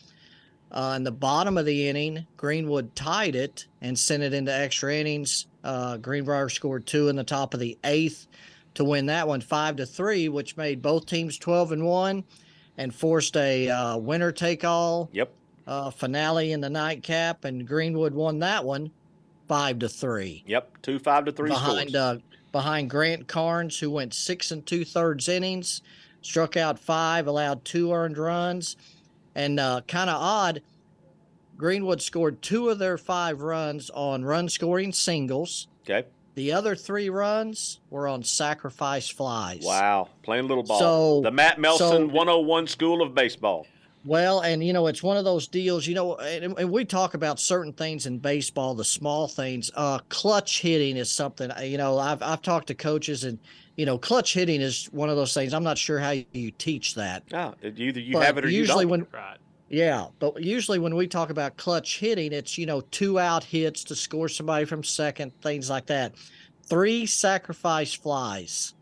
Uh, 0.74 0.94
in 0.98 1.04
the 1.04 1.12
bottom 1.12 1.58
of 1.58 1.66
the 1.66 1.88
inning, 1.88 2.26
Greenwood 2.36 2.96
tied 2.96 3.36
it 3.36 3.68
and 3.82 3.98
sent 3.98 4.24
it 4.24 4.34
into 4.34 4.52
extra 4.52 4.96
innings. 4.96 5.46
Uh, 5.64 5.98
Greenbrier 5.98 6.50
scored 6.50 6.88
two 6.88 7.10
in 7.10 7.16
the 7.16 7.24
top 7.24 7.54
of 7.54 7.60
the 7.60 7.78
eighth 7.84 8.28
to 8.74 8.84
win 8.84 9.06
that 9.06 9.28
one 9.28 9.42
five 9.42 9.76
to 9.76 9.86
three, 9.86 10.30
which 10.30 10.58
made 10.58 10.82
both 10.82 11.06
teams 11.06 11.38
twelve 11.38 11.72
and 11.72 11.86
one, 11.86 12.24
and 12.78 12.94
forced 12.94 13.38
a 13.38 13.70
uh, 13.70 13.98
winner 13.98 14.32
take 14.32 14.64
all 14.66 15.10
Yep. 15.14 15.32
uh, 15.68 15.92
finale 15.92 16.52
in 16.52 16.60
the 16.60 16.72
nightcap. 16.72 17.46
And 17.46 17.68
Greenwood 17.68 18.16
won 18.16 18.40
that 18.40 18.66
one 18.66 18.90
five 19.48 19.78
to 19.80 19.90
three 19.90 20.44
Yep. 20.48 20.82
Two 20.82 20.98
five 20.98 21.26
to 21.26 21.32
three 21.32 21.50
behind 21.50 21.96
uh, 21.96 22.18
behind 22.52 22.90
Grant 22.90 23.28
Carnes, 23.28 23.80
who 23.80 23.92
went 23.92 24.14
six 24.16 24.50
and 24.50 24.66
two 24.66 24.84
thirds 24.84 25.30
innings, 25.30 25.84
struck 26.22 26.58
out 26.58 26.80
five, 26.80 27.28
allowed 27.28 27.64
two 27.64 27.94
earned 27.94 28.18
runs, 28.18 28.76
and 29.36 29.60
uh, 29.60 29.82
kind 29.88 30.10
of 30.10 30.16
odd. 30.22 30.62
Greenwood 31.58 32.02
scored 32.02 32.42
two 32.42 32.70
of 32.70 32.80
their 32.80 32.98
five 32.98 33.42
runs 33.42 33.90
on 33.92 34.26
run 34.26 34.50
scoring 34.50 34.92
singles. 34.92 35.68
okay. 35.84 36.08
The 36.36 36.52
other 36.52 36.76
three 36.76 37.10
runs 37.10 37.80
were 37.92 38.08
on 38.08 38.24
sacrifice 38.24 39.08
flies. 39.08 39.62
Wow. 39.64 40.10
Playing 40.24 40.48
little 40.48 40.64
ball. 40.64 40.80
So- 40.80 41.22
the 41.22 41.30
Matt 41.30 41.60
Melson 41.60 42.10
so- 42.10 42.14
101 42.14 42.66
School 42.68 43.04
of 43.04 43.14
Baseball. 43.14 43.68
Well, 44.06 44.42
and 44.42 44.64
you 44.64 44.74
know, 44.74 44.88
it's 44.88 45.02
one 45.02 45.18
of 45.18 45.24
those 45.24 45.48
deals, 45.48 45.88
you 45.88 45.96
know, 45.96 46.16
and, 46.18 46.58
and 46.58 46.70
we 46.70 46.84
talk 46.84 47.14
about 47.14 47.40
certain 47.40 47.72
things 47.72 48.06
in 48.06 48.20
baseball, 48.20 48.76
the 48.76 48.84
small 48.84 49.28
things. 49.28 49.72
Uh, 49.76 50.00
clutch 50.10 50.62
hitting 50.62 50.98
is 50.98 51.10
something, 51.10 51.52
uh, 51.52 51.62
you 51.62 51.78
know, 51.78 51.98
I've, 51.98 52.22
I've 52.22 52.42
talked 52.42 52.68
to 52.68 52.76
coaches 52.76 53.24
and, 53.24 53.40
you 53.78 53.86
know, 53.86 53.98
clutch 53.98 54.34
hitting 54.34 54.60
is 54.62 54.88
one 54.92 55.10
of 55.10 55.16
those 55.16 55.34
things. 55.34 55.54
I'm 55.54 55.64
not 55.64 55.78
sure 55.78 56.00
how 56.00 56.16
you 56.34 56.52
teach 56.52 56.96
that. 56.96 57.24
Ah, 57.34 57.54
either 57.64 58.00
you 58.00 58.14
But 58.14 58.26
have 58.26 58.38
it 58.38 58.46
or 58.46 58.50
you 58.50 58.66
don't. 58.66 58.90
when 58.90 59.08
Right. 59.12 59.38
Yeah, 59.70 60.08
but 60.20 60.44
usually 60.44 60.78
when 60.78 60.94
we 60.96 61.08
talk 61.08 61.32
about 61.32 61.58
clutch 61.58 62.00
hitting, 62.00 62.32
it's 62.32 62.60
you 62.60 62.68
know 62.68 62.82
two 62.82 63.18
out 63.18 63.44
hits 63.44 63.84
to 63.86 63.96
score 63.96 64.30
somebody 64.30 64.66
from 64.66 64.84
second, 64.84 65.34
things 65.42 65.68
like 65.68 65.88
that. 65.88 66.14
Three 66.68 67.08
sacrifice 67.08 67.92
flies 67.92 68.76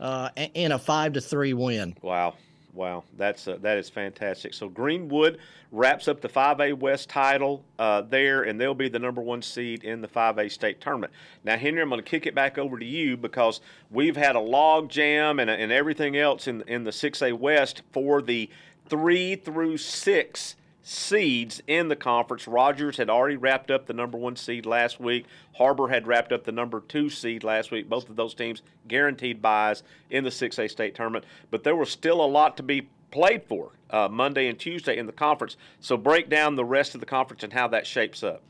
uh, 0.00 0.30
in 0.54 0.72
a 0.72 0.78
five 0.78 1.12
to 1.12 1.20
three 1.20 1.52
win. 1.52 1.94
Wow, 2.00 2.36
wow, 2.72 3.04
that's 3.16 3.48
uh, 3.48 3.58
that 3.60 3.78
is 3.78 3.88
fantastic. 3.88 4.54
So 4.54 4.68
Greenwood 4.68 5.38
wraps 5.72 6.08
up 6.08 6.20
the 6.20 6.28
5A 6.28 6.78
West 6.78 7.08
title 7.08 7.64
uh, 7.78 8.02
there, 8.02 8.42
and 8.42 8.60
they'll 8.60 8.74
be 8.74 8.88
the 8.88 8.98
number 8.98 9.20
one 9.20 9.42
seed 9.42 9.84
in 9.84 10.00
the 10.00 10.08
5A 10.08 10.50
state 10.50 10.80
tournament. 10.80 11.12
Now, 11.44 11.56
Henry, 11.56 11.80
I'm 11.82 11.88
going 11.88 12.02
to 12.02 12.08
kick 12.08 12.26
it 12.26 12.34
back 12.34 12.58
over 12.58 12.78
to 12.78 12.84
you 12.84 13.16
because 13.16 13.60
we've 13.90 14.16
had 14.16 14.36
a 14.36 14.40
log 14.40 14.88
jam 14.88 15.38
and, 15.38 15.50
and 15.50 15.72
everything 15.72 16.16
else 16.16 16.46
in 16.46 16.62
in 16.62 16.84
the 16.84 16.90
6A 16.90 17.38
West 17.38 17.82
for 17.92 18.22
the 18.22 18.48
three 18.88 19.36
through 19.36 19.78
six 19.78 20.56
seeds 20.90 21.62
in 21.68 21.86
the 21.86 21.94
conference. 21.94 22.48
Rogers 22.48 22.96
had 22.96 23.08
already 23.08 23.36
wrapped 23.36 23.70
up 23.70 23.86
the 23.86 23.92
number 23.92 24.18
one 24.18 24.34
seed 24.34 24.66
last 24.66 24.98
week. 24.98 25.24
Harbor 25.54 25.86
had 25.86 26.08
wrapped 26.08 26.32
up 26.32 26.42
the 26.42 26.50
number 26.50 26.80
two 26.80 27.08
seed 27.08 27.44
last 27.44 27.70
week. 27.70 27.88
Both 27.88 28.10
of 28.10 28.16
those 28.16 28.34
teams 28.34 28.62
guaranteed 28.88 29.40
buys 29.40 29.84
in 30.10 30.24
the 30.24 30.30
6A 30.30 30.68
state 30.68 30.96
tournament. 30.96 31.24
But 31.52 31.62
there 31.62 31.76
was 31.76 31.90
still 31.90 32.20
a 32.20 32.26
lot 32.26 32.56
to 32.56 32.64
be 32.64 32.88
played 33.12 33.44
for 33.44 33.70
uh, 33.90 34.08
Monday 34.08 34.48
and 34.48 34.58
Tuesday 34.58 34.98
in 34.98 35.06
the 35.06 35.12
conference. 35.12 35.56
So 35.78 35.96
break 35.96 36.28
down 36.28 36.56
the 36.56 36.64
rest 36.64 36.96
of 36.96 37.00
the 37.00 37.06
conference 37.06 37.44
and 37.44 37.52
how 37.52 37.68
that 37.68 37.86
shapes 37.86 38.24
up. 38.24 38.42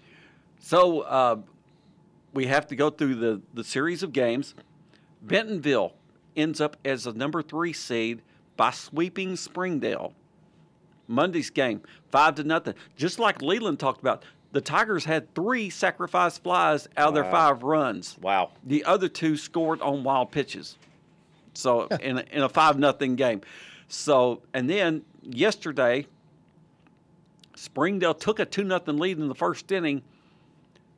So 0.61 1.00
uh, 1.00 1.37
we 2.32 2.47
have 2.47 2.66
to 2.68 2.76
go 2.76 2.88
through 2.88 3.16
the, 3.16 3.42
the 3.52 3.64
series 3.64 4.02
of 4.02 4.14
games. 4.14 4.54
Bentonville 5.20 5.92
ends 6.35 6.59
up 6.59 6.78
as 6.87 7.04
the 7.04 7.12
number 7.12 7.42
three 7.42 7.75
seed 7.75 8.23
by 8.56 8.70
sweeping 8.70 9.37
Springdale. 9.37 10.14
Monday's 11.10 11.50
game, 11.50 11.82
five 12.10 12.36
to 12.36 12.44
nothing. 12.44 12.74
Just 12.96 13.18
like 13.18 13.42
Leland 13.42 13.78
talked 13.80 14.00
about, 14.00 14.24
the 14.52 14.60
Tigers 14.60 15.04
had 15.04 15.32
three 15.34 15.68
sacrifice 15.70 16.38
flies 16.38 16.88
out 16.96 17.08
of 17.08 17.14
their 17.14 17.24
five 17.24 17.62
runs. 17.62 18.16
Wow. 18.20 18.52
The 18.64 18.84
other 18.84 19.08
two 19.08 19.36
scored 19.36 19.80
on 19.82 20.04
wild 20.04 20.30
pitches. 20.30 20.76
So 21.54 21.86
in 22.00 22.18
a, 22.18 22.24
in 22.30 22.42
a 22.42 22.48
five 22.48 22.78
nothing 22.78 23.16
game. 23.16 23.40
So 23.88 24.42
and 24.54 24.70
then 24.70 25.02
yesterday, 25.22 26.06
Springdale 27.56 28.14
took 28.14 28.38
a 28.38 28.44
two 28.44 28.64
nothing 28.64 28.98
lead 28.98 29.18
in 29.18 29.28
the 29.28 29.34
first 29.34 29.70
inning. 29.72 30.02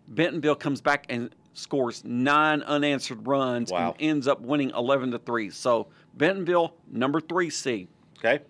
Bentonville 0.08 0.54
comes 0.56 0.80
back 0.80 1.06
and 1.08 1.34
scores 1.54 2.04
nine 2.04 2.62
unanswered 2.62 3.26
runs 3.26 3.70
Wow. 3.72 3.94
and 3.98 4.10
ends 4.10 4.28
up 4.28 4.40
winning 4.40 4.70
eleven 4.76 5.10
to 5.10 5.18
three. 5.18 5.50
So 5.50 5.88
Bentonville, 6.14 6.74
number 6.90 7.20
three 7.20 7.50
seed. 7.50 7.88
Okay. 8.18 8.42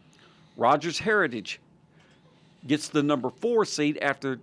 Rogers 0.56 0.98
Heritage 0.98 1.60
gets 2.66 2.88
the 2.88 3.02
number 3.02 3.30
four 3.30 3.64
seed 3.64 3.98
after 3.98 4.38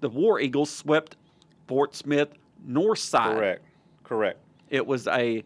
the 0.00 0.08
War 0.08 0.40
Eagles 0.40 0.70
swept 0.70 1.16
Fort 1.66 1.94
Smith 1.94 2.28
North 2.66 2.98
Side. 2.98 3.36
Correct. 3.36 3.64
Correct. 4.04 4.38
It 4.70 4.86
was 4.86 5.06
a, 5.06 5.44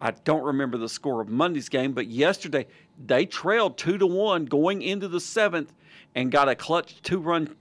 I 0.00 0.10
don't 0.24 0.44
remember 0.44 0.78
the 0.78 0.88
score 0.88 1.20
of 1.20 1.28
Monday's 1.28 1.68
game, 1.68 1.92
but 1.92 2.06
yesterday 2.06 2.66
they 3.04 3.26
trailed 3.26 3.76
two 3.76 3.98
to 3.98 4.06
one 4.06 4.44
going 4.44 4.82
into 4.82 5.08
the 5.08 5.20
seventh 5.20 5.72
and 6.14 6.30
got 6.30 6.48
a 6.48 6.54
clutch 6.54 7.00
two 7.02 7.18
run 7.18 7.54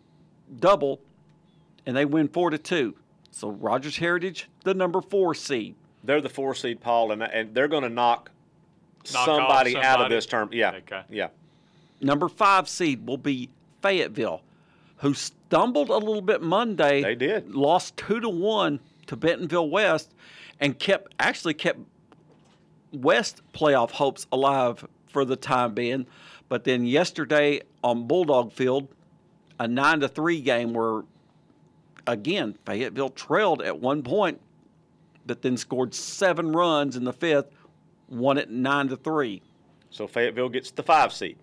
double, 0.60 1.00
and 1.86 1.96
they 1.96 2.06
win 2.06 2.28
four 2.28 2.50
to 2.50 2.58
two. 2.58 2.96
So 3.32 3.50
Rogers 3.50 3.98
Heritage, 3.98 4.50
the 4.64 4.74
number 4.74 5.02
four 5.02 5.34
seed. 5.34 5.76
They're 6.04 6.22
the 6.22 6.30
four 6.30 6.54
seed, 6.54 6.82
Paul, 6.82 7.12
and, 7.12 7.24
and 7.24 7.54
they're 7.54 7.68
going 7.68 7.84
to 7.84 7.90
knock, 7.90 8.32
Knock 9.14 9.28
off 9.28 9.36
somebody, 9.38 9.78
out 9.78 10.02
of 10.02 10.10
this 10.10 10.26
term. 10.26 10.50
Yeah. 10.52 10.72
Okay. 10.72 11.04
Yeah. 11.10 11.30
Number 12.02 12.28
five 12.28 12.68
seed 12.68 13.06
will 13.08 13.18
be 13.18 13.50
Fayetteville, 13.82 14.42
who 14.98 15.14
stumbled 15.14 15.90
a 15.90 15.98
little 15.98 16.22
bit 16.22 16.42
Monday. 16.42 17.02
They 17.02 17.16
did. 17.16 17.54
Lost 17.54 17.96
two 17.96 18.20
to 18.20 18.30
one 18.30 18.80
to 19.08 19.16
Bentonville 19.16 19.70
West, 19.70 20.14
and 20.60 20.78
kept 20.78 21.14
actually 21.20 21.54
kept 21.54 21.80
West 22.92 23.42
playoff 23.54 23.92
hopes 23.92 24.26
alive 24.32 24.86
for 25.08 25.26
the 25.26 25.36
time 25.36 25.74
being. 25.74 26.08
But 26.50 26.64
then 26.64 26.86
yesterday 26.86 27.62
on 27.84 28.08
Bulldog 28.08 28.52
Field, 28.52 28.88
a 29.60 29.68
nine 29.68 30.00
to 30.02 30.08
three 30.08 30.42
game 30.42 30.74
where 30.74 31.04
again 32.08 32.56
Fayetteville 32.66 33.10
trailed 33.10 33.62
at 33.62 33.80
one 33.80 34.02
point, 34.02 34.42
but 35.26 35.42
then 35.42 35.56
scored 35.56 35.94
seven 35.94 36.52
runs 36.52 36.96
in 36.96 37.04
the 37.04 37.14
fifth, 37.14 37.48
won 38.10 38.38
it 38.38 38.50
nine 38.50 38.88
to 38.90 38.98
three. 38.98 39.42
So 39.92 40.08
Fayetteville 40.08 40.50
gets 40.50 40.72
the 40.72 40.84
five 40.84 41.14
seed. 41.14 41.38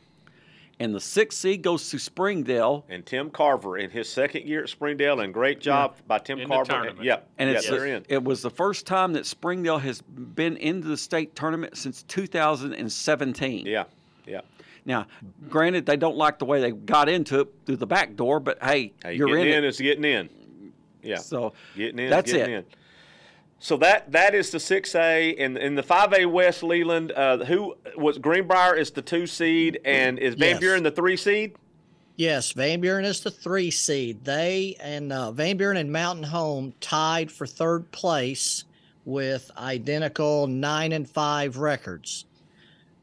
And 0.80 0.94
the 0.94 1.00
sixth 1.00 1.38
seed 1.40 1.62
goes 1.62 1.90
to 1.90 1.98
Springdale. 1.98 2.84
And 2.88 3.04
Tim 3.04 3.30
Carver 3.30 3.78
in 3.78 3.90
his 3.90 4.08
second 4.08 4.44
year 4.46 4.62
at 4.62 4.68
Springdale, 4.68 5.20
and 5.20 5.34
great 5.34 5.60
job 5.60 5.96
by 6.06 6.18
Tim 6.20 6.38
In 6.38 6.48
the 6.48 6.54
Carver. 6.54 6.70
tournament. 6.72 7.02
Yep. 7.04 7.28
And 7.38 7.50
yeah, 7.50 7.56
it's 7.56 7.68
they're 7.68 7.86
in. 7.86 8.04
it 8.08 8.22
was 8.22 8.42
the 8.42 8.50
first 8.50 8.86
time 8.86 9.12
that 9.14 9.26
Springdale 9.26 9.78
has 9.78 10.00
been 10.02 10.56
into 10.56 10.86
the 10.86 10.96
state 10.96 11.34
tournament 11.34 11.76
since 11.76 12.04
2017. 12.04 13.66
Yeah. 13.66 13.84
Yeah. 14.26 14.42
Now, 14.84 15.06
granted, 15.48 15.84
they 15.86 15.96
don't 15.96 16.16
like 16.16 16.38
the 16.38 16.44
way 16.44 16.60
they 16.60 16.70
got 16.70 17.08
into 17.08 17.40
it 17.40 17.48
through 17.66 17.76
the 17.76 17.86
back 17.86 18.14
door, 18.16 18.40
but 18.40 18.62
hey, 18.62 18.92
Hey, 19.02 19.14
you're 19.14 19.28
getting 19.28 19.48
in, 19.52 19.58
in 19.58 19.64
it. 19.64 19.68
is 19.68 19.78
getting 19.80 20.04
in. 20.04 20.28
Yeah. 21.02 21.16
So 21.16 21.52
Getting 21.76 21.98
in. 21.98 22.10
that's 22.10 22.32
getting 22.32 22.54
it. 22.54 22.58
In. 22.58 22.64
So 23.60 23.76
that 23.78 24.12
that 24.12 24.34
is 24.34 24.50
the 24.50 24.60
six 24.60 24.94
A 24.94 25.34
and 25.36 25.58
in 25.58 25.74
the 25.74 25.82
five 25.82 26.12
A 26.12 26.26
West 26.26 26.62
Leland. 26.62 27.12
Uh, 27.12 27.44
who 27.44 27.74
was 27.96 28.18
Greenbrier 28.18 28.76
is 28.76 28.90
the 28.92 29.02
two 29.02 29.26
seed 29.26 29.80
and 29.84 30.18
is 30.18 30.34
Van 30.34 30.50
Yes. 30.50 30.60
Buren 30.60 30.82
the 30.84 30.90
three 30.90 31.16
seed? 31.16 31.56
Yes, 32.16 32.52
Van 32.52 32.80
Buren 32.80 33.04
is 33.04 33.20
the 33.20 33.30
three 33.30 33.70
seed. 33.70 34.24
They 34.24 34.76
and 34.80 35.12
uh, 35.12 35.32
Van 35.32 35.56
Buren 35.56 35.76
and 35.76 35.92
Mountain 35.92 36.24
Home 36.24 36.72
tied 36.80 37.30
for 37.30 37.46
third 37.46 37.90
place 37.90 38.64
with 39.04 39.50
identical 39.56 40.46
nine 40.46 40.92
and 40.92 41.08
five 41.08 41.58
records. 41.58 42.26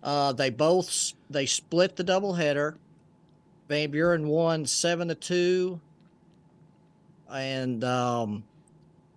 Uh, 0.03 0.31
they 0.33 0.49
both 0.49 1.13
they 1.29 1.45
split 1.45 1.95
the 1.95 2.03
doubleheader. 2.03 2.75
Van 3.67 3.89
Buren 3.89 4.27
won 4.27 4.65
seven 4.65 5.07
to 5.07 5.15
two, 5.15 5.79
and 7.29 7.83
um, 7.83 8.43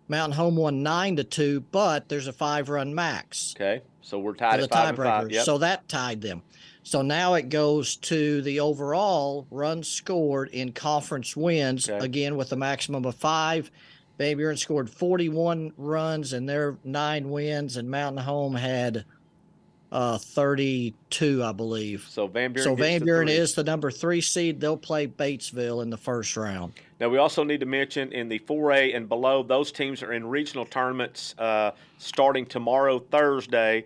Mountain 0.09 0.37
Home 0.37 0.57
won 0.57 0.83
nine 0.83 1.17
to 1.17 1.25
two. 1.25 1.61
But 1.71 2.09
there's 2.09 2.27
a 2.27 2.33
five 2.33 2.69
run 2.69 2.95
max 2.95 3.55
Okay. 3.57 3.83
So 4.01 4.19
we're 4.19 4.33
for 4.33 4.39
tied 4.39 4.59
the 4.61 4.63
and 4.65 4.73
five. 4.73 4.97
tiebreaker. 4.97 5.31
Yep. 5.33 5.45
So 5.45 5.59
that 5.59 5.89
tied 5.89 6.21
them. 6.23 6.43
So 6.83 7.03
now 7.03 7.35
it 7.35 7.51
goes 7.51 7.97
to 7.97 8.41
the 8.41 8.61
overall 8.61 9.47
runs 9.51 9.89
scored 9.89 10.49
in 10.49 10.73
conference 10.73 11.37
wins, 11.37 11.89
Okay. 11.91 12.03
again 12.05 12.37
with 12.37 12.51
a 12.53 12.57
maximum 12.57 13.05
of 13.05 13.15
five. 13.15 13.71
Van 14.17 14.37
Buren 14.37 14.57
scored 14.57 14.89
41 14.91 15.73
runs 15.77 16.33
in 16.33 16.47
their 16.47 16.79
nine 16.85 17.29
wins, 17.29 17.77
and 17.77 17.91
Mountain 17.91 18.25
Home 18.25 18.55
had 18.55 19.05
uh, 19.91 20.19
32, 20.19 21.43
I 21.43 21.53
believe. 21.53 22.07
so 22.09 22.27
Van 22.27 22.53
Buren. 22.53 22.65
so 22.65 22.75
Van 22.75 23.03
Buren 23.03 23.29
is 23.29 23.55
the 23.55 23.65
number 23.65 23.91
three 23.91 24.21
seed. 24.21 24.61
They'll 24.61 24.77
play 24.77 25.07
Batesville 25.07 25.83
in 25.83 25.91
the 25.91 25.97
first 25.97 26.37
round. 26.37 26.75
Now, 27.01 27.09
we 27.09 27.19
also 27.19 27.45
need 27.45 27.61
to 27.61 27.67
mention 27.67 28.13
in 28.13 28.29
the 28.29 28.39
4A 28.41 28.97
and 28.97 29.09
below, 29.09 29.43
those 29.43 29.73
teams 29.73 30.03
are 30.03 30.13
in 30.13 30.27
regional 30.27 30.67
tournaments 30.67 31.35
uh, 31.39 31.71
starting 31.99 32.45
tomorrow, 32.45 32.99
Thursday. 32.99 33.85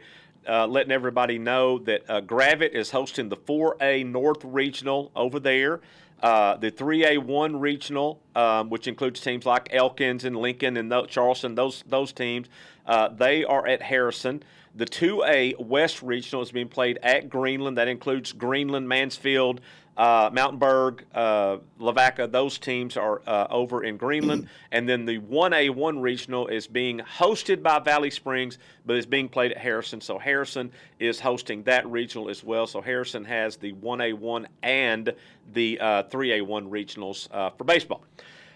Uh, 0.49 0.67
letting 0.67 0.91
everybody 0.91 1.39
know 1.39 1.79
that 1.79 2.03
uh, 2.11 2.21
Gravette 2.21 2.73
is 2.73 2.91
hosting 2.91 3.29
the 3.29 3.37
4A 3.37 4.05
North 4.05 4.45
Regional 4.45 5.13
over 5.15 5.39
there. 5.39 5.81
Uh, 6.23 6.57
the 6.57 6.71
3A1 6.71 7.61
Regional, 7.61 8.21
um, 8.37 8.71
which 8.71 8.87
includes 8.87 9.21
teams 9.21 9.45
like 9.45 9.75
Elkins 9.75 10.25
and 10.25 10.37
Lincoln 10.37 10.77
and 10.77 11.09
Charleston, 11.09 11.57
those 11.57 11.83
those 11.89 12.13
teams, 12.13 12.49
uh, 12.87 13.09
they 13.09 13.45
are 13.45 13.67
at 13.67 13.83
Harrison. 13.83 14.43
The 14.75 14.87
2A 14.87 15.59
West 15.59 16.03
Regional 16.03 16.43
is 16.43 16.53
being 16.53 16.69
played 16.69 16.99
at 17.03 17.29
Greenland. 17.29 17.77
That 17.77 17.89
includes 17.89 18.33
Greenland, 18.33 18.89
Mansfield, 18.89 19.61
uh, 19.97 20.31
Mountainburg, 20.33 21.05
uh, 21.15 21.59
Lavaca. 21.79 22.27
Those 22.31 22.59
teams 22.59 22.97
are 22.97 23.23
uh, 23.27 23.47
over 23.51 23.85
in 23.85 23.97
Greenland. 23.97 24.49
and 24.73 24.89
then 24.89 25.05
the 25.05 25.19
1A1 25.19 26.01
Regional 26.01 26.49
is 26.49 26.67
being 26.67 26.99
hosted 26.99 27.63
by 27.63 27.79
Valley 27.79 28.11
Springs, 28.11 28.59
but 28.87 28.97
is 28.97 29.07
being 29.07 29.29
played 29.29 29.53
at 29.53 29.59
Harrison. 29.59 30.01
So 30.01 30.19
Harrison 30.19 30.71
is 30.99 31.21
hosting 31.21 31.63
that 31.65 31.87
regional 31.91 32.31
as 32.31 32.43
well. 32.43 32.67
So 32.67 32.81
Harrison 32.81 33.25
has 33.25 33.57
the 33.57 33.73
1A1 33.75 34.47
and 34.63 35.15
the 35.53 35.79
uh, 35.81 36.03
3A1 36.05 36.69
regionals 36.69 37.29
uh, 37.33 37.51
for 37.51 37.65
baseball. 37.65 38.05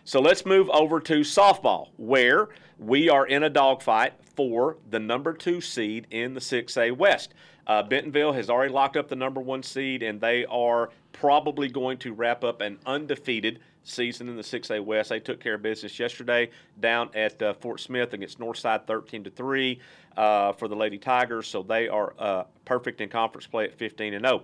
So 0.05 0.21
let's 0.21 0.47
move 0.47 0.71
over 0.71 1.01
to 1.01 1.21
softball, 1.21 1.89
where 1.97 2.51
we 2.79 3.09
are 3.09 3.27
in 3.27 3.43
a 3.43 3.51
dogfight 3.51 4.13
for 4.37 4.77
the 4.91 5.01
number 5.01 5.33
two 5.33 5.61
seed 5.61 6.07
in 6.11 6.33
the 6.33 6.41
6A 6.41 6.97
West. 6.97 7.35
Uh, 7.67 7.83
Bentonville 7.83 8.33
has 8.33 8.49
already 8.49 8.73
locked 8.73 8.97
up 8.97 9.09
the 9.09 9.17
number 9.17 9.41
one 9.41 9.63
seed, 9.63 10.05
and 10.05 10.21
they 10.21 10.45
are 10.47 10.91
probably 11.21 11.69
going 11.69 11.99
to 11.99 12.13
wrap 12.13 12.45
up 12.45 12.61
an 12.61 12.79
undefeated 12.87 13.61
season 13.85 14.29
in 14.29 14.37
the 14.37 14.43
6A 14.43 14.85
West. 14.85 15.11
They 15.11 15.21
took 15.21 15.41
care 15.41 15.55
of 15.55 15.63
business 15.63 15.99
yesterday 15.99 16.51
down 16.81 17.11
at 17.15 17.41
uh, 17.41 17.55
Fort 17.55 17.81
Smith 17.81 18.13
against 18.13 18.39
Northside 18.39 18.87
13 18.87 19.25
to 19.25 19.31
3 19.31 19.81
uh, 20.17 20.53
for 20.53 20.69
the 20.69 20.77
Lady 20.77 20.99
Tigers, 20.99 21.47
so 21.47 21.63
they 21.63 21.89
are 21.89 22.15
uh, 22.19 22.45
perfect 22.65 23.01
in 23.01 23.09
conference 23.09 23.47
play 23.47 23.65
at 23.65 23.75
15 23.75 24.15
and 24.15 24.25
0. 24.25 24.43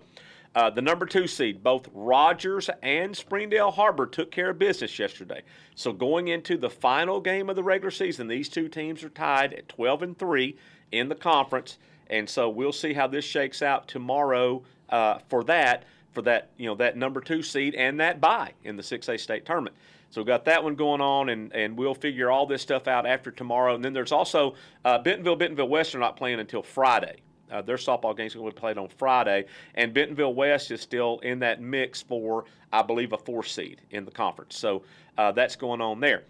Uh, 0.54 0.68
the 0.68 0.82
number 0.82 1.06
two 1.06 1.26
seed, 1.26 1.62
both 1.62 1.88
Rogers 1.94 2.68
and 2.82 3.16
Springdale 3.16 3.70
Harbor 3.70 4.06
took 4.06 4.30
care 4.30 4.50
of 4.50 4.58
business 4.58 4.98
yesterday. 4.98 5.42
So 5.74 5.92
going 5.94 6.28
into 6.28 6.58
the 6.58 6.68
final 6.68 7.20
game 7.20 7.48
of 7.48 7.56
the 7.56 7.62
regular 7.62 7.90
season, 7.90 8.28
these 8.28 8.50
two 8.50 8.68
teams 8.68 9.02
are 9.02 9.08
tied 9.08 9.54
at 9.54 9.68
12 9.70 10.02
and 10.02 10.18
three 10.18 10.58
in 10.90 11.08
the 11.08 11.14
conference, 11.14 11.78
and 12.08 12.28
so 12.28 12.50
we'll 12.50 12.72
see 12.72 12.92
how 12.92 13.06
this 13.06 13.24
shakes 13.24 13.62
out 13.62 13.88
tomorrow 13.88 14.62
uh, 14.90 15.18
for 15.28 15.42
that 15.44 15.84
for 16.12 16.22
that 16.22 16.50
you 16.56 16.66
know 16.66 16.74
that 16.76 16.96
number 16.96 17.20
two 17.20 17.42
seed 17.42 17.74
and 17.74 17.98
that 18.00 18.20
bye 18.20 18.52
in 18.64 18.76
the 18.76 18.82
6A 18.82 19.18
state 19.18 19.44
tournament. 19.44 19.74
So 20.10 20.20
we've 20.20 20.26
got 20.26 20.44
that 20.44 20.62
one 20.62 20.74
going 20.74 21.00
on, 21.00 21.30
and, 21.30 21.50
and 21.54 21.74
we'll 21.74 21.94
figure 21.94 22.30
all 22.30 22.44
this 22.44 22.60
stuff 22.60 22.86
out 22.86 23.06
after 23.06 23.30
tomorrow. 23.30 23.74
And 23.74 23.82
then 23.82 23.94
there's 23.94 24.12
also 24.12 24.54
uh, 24.84 24.98
Bentonville, 24.98 25.36
Bentonville 25.36 25.70
West 25.70 25.94
are 25.94 25.98
not 25.98 26.18
playing 26.18 26.38
until 26.38 26.62
Friday. 26.62 27.22
Uh, 27.50 27.62
their 27.62 27.76
softball 27.76 28.14
games 28.14 28.34
going 28.34 28.46
to 28.46 28.54
be 28.54 28.60
played 28.60 28.76
on 28.76 28.88
Friday, 28.88 29.46
and 29.74 29.94
Bentonville 29.94 30.34
West 30.34 30.70
is 30.70 30.82
still 30.82 31.18
in 31.20 31.38
that 31.38 31.62
mix 31.62 32.02
for, 32.02 32.44
I 32.72 32.82
believe, 32.82 33.14
a 33.14 33.18
four 33.18 33.42
seed 33.42 33.80
in 33.90 34.04
the 34.04 34.10
conference. 34.10 34.58
So 34.58 34.82
uh, 35.16 35.32
that's 35.32 35.56
going 35.56 35.80
on 35.80 36.00
there. 36.00 36.24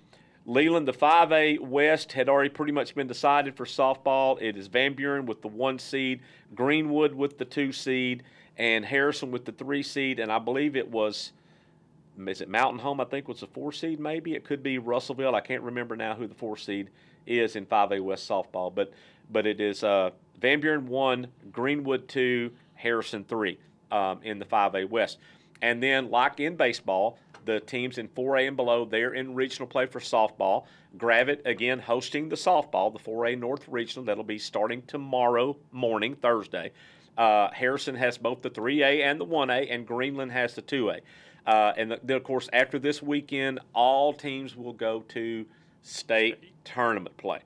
Leland, 0.47 0.87
the 0.87 0.93
5A 0.93 1.61
West 1.61 2.13
had 2.13 2.29
already 2.29 2.51
pretty 2.51 2.73
much 2.73 2.95
been 2.95 3.07
decided 3.07 3.57
for 3.57 3.65
softball. 3.65 4.41
It 4.41 4.57
is 4.57 4.67
Van 4.67 4.95
Buren 4.95 5.27
with 5.27 5.43
the 5.43 5.49
one 5.49 5.79
seed, 5.79 6.21
Greenwood 6.55 7.15
with 7.15 7.39
the 7.39 7.45
two 7.45 7.73
seed, 7.73 8.25
and 8.57 8.85
Harrison 8.85 9.31
with 9.31 9.45
the 9.45 9.53
three 9.53 9.83
seed. 9.83 10.19
And 10.19 10.31
I 10.31 10.39
believe 10.39 10.77
it 10.77 10.91
was 10.91 11.33
is 12.27 12.41
it 12.41 12.49
Mountain 12.49 12.81
Home? 12.81 13.01
I 13.01 13.05
think 13.05 13.29
was 13.29 13.41
the 13.41 13.47
four 13.47 13.73
seed. 13.73 13.99
Maybe 13.99 14.35
it 14.35 14.45
could 14.45 14.63
be 14.63 14.79
Russellville. 14.79 15.35
I 15.35 15.41
can't 15.41 15.63
remember 15.63 15.97
now 15.97 16.15
who 16.15 16.27
the 16.27 16.35
four 16.35 16.57
seed 16.57 16.91
is 17.27 17.57
in 17.57 17.67
5A 17.67 18.03
West 18.03 18.29
softball, 18.29 18.75
but 18.75 18.93
but 19.31 19.47
it 19.47 19.61
is 19.61 19.83
uh, 19.83 20.11
Van 20.41 20.61
Buren 20.61 20.87
one, 20.87 21.29
Greenwood 21.51 22.09
two, 22.09 22.51
Harrison 22.75 23.25
three 23.25 23.59
um, 23.91 24.21
in 24.23 24.39
the 24.39 24.45
5A 24.45 24.89
West, 24.89 25.19
and 25.63 25.83
then 25.83 26.11
like 26.11 26.41
in 26.41 26.57
baseball, 26.57 27.19
the 27.45 27.61
teams 27.61 27.99
in 27.99 28.09
4A 28.09 28.49
and 28.49 28.57
below 28.57 28.85
they're 28.85 29.15
in 29.15 29.35
regional 29.35 29.67
play 29.67 29.87
for 29.87 30.01
softball. 30.01 30.67
Gravette 30.99 31.47
again 31.47 31.79
hosting 31.79 32.29
the 32.29 32.37
softball, 32.37 32.93
the 32.93 32.99
4A 32.99 33.39
North 33.39 33.67
Regional 33.69 34.05
that'll 34.05 34.25
be 34.25 34.39
starting 34.39 34.83
tomorrow 34.83 35.57
morning, 35.71 36.15
Thursday. 36.15 36.73
Uh, 37.17 37.51
Harrison 37.53 37.95
has 37.95 38.19
both 38.19 38.43
the 38.43 38.51
3A 38.51 39.03
and 39.03 39.21
the 39.21 39.27
1A, 39.27 39.69
and 39.71 39.87
Greenland 39.87 40.33
has 40.33 40.55
the 40.55 40.63
2A. 40.63 41.01
Uh, 41.47 41.73
and 41.77 41.99
then, 42.03 42.17
of 42.17 42.25
course, 42.25 42.49
after 42.53 42.79
this 42.79 43.03
weekend, 43.03 43.61
all 43.75 44.13
teams 44.13 44.57
will 44.57 44.73
go 44.73 45.01
to 45.09 45.45
state 45.83 46.39
tournament 46.65 47.17
play. 47.17 47.41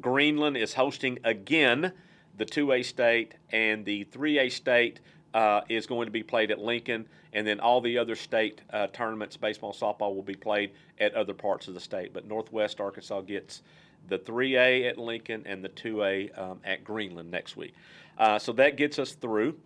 Greenland 0.00 0.56
is 0.56 0.74
hosting 0.74 1.18
again 1.24 1.92
the 2.36 2.44
2A 2.44 2.84
state, 2.84 3.34
and 3.50 3.84
the 3.84 4.04
3A 4.06 4.50
state 4.50 5.00
uh, 5.34 5.60
is 5.68 5.86
going 5.86 6.06
to 6.06 6.12
be 6.12 6.22
played 6.22 6.50
at 6.50 6.58
Lincoln, 6.58 7.06
and 7.32 7.46
then 7.46 7.60
all 7.60 7.80
the 7.80 7.98
other 7.98 8.16
state 8.16 8.62
uh, 8.70 8.86
tournaments, 8.88 9.36
baseball, 9.36 9.72
softball, 9.72 10.14
will 10.14 10.22
be 10.22 10.34
played 10.34 10.70
at 10.98 11.14
other 11.14 11.34
parts 11.34 11.68
of 11.68 11.74
the 11.74 11.80
state. 11.80 12.12
But 12.12 12.26
Northwest 12.26 12.80
Arkansas 12.80 13.20
gets 13.22 13.62
the 14.08 14.18
3A 14.18 14.88
at 14.88 14.98
Lincoln 14.98 15.42
and 15.46 15.64
the 15.64 15.68
2A 15.68 16.38
um, 16.38 16.60
at 16.64 16.84
Greenland 16.84 17.30
next 17.30 17.56
week. 17.56 17.74
Uh, 18.18 18.38
so 18.38 18.52
that 18.52 18.76
gets 18.76 18.98
us 18.98 19.12
through 19.12 19.56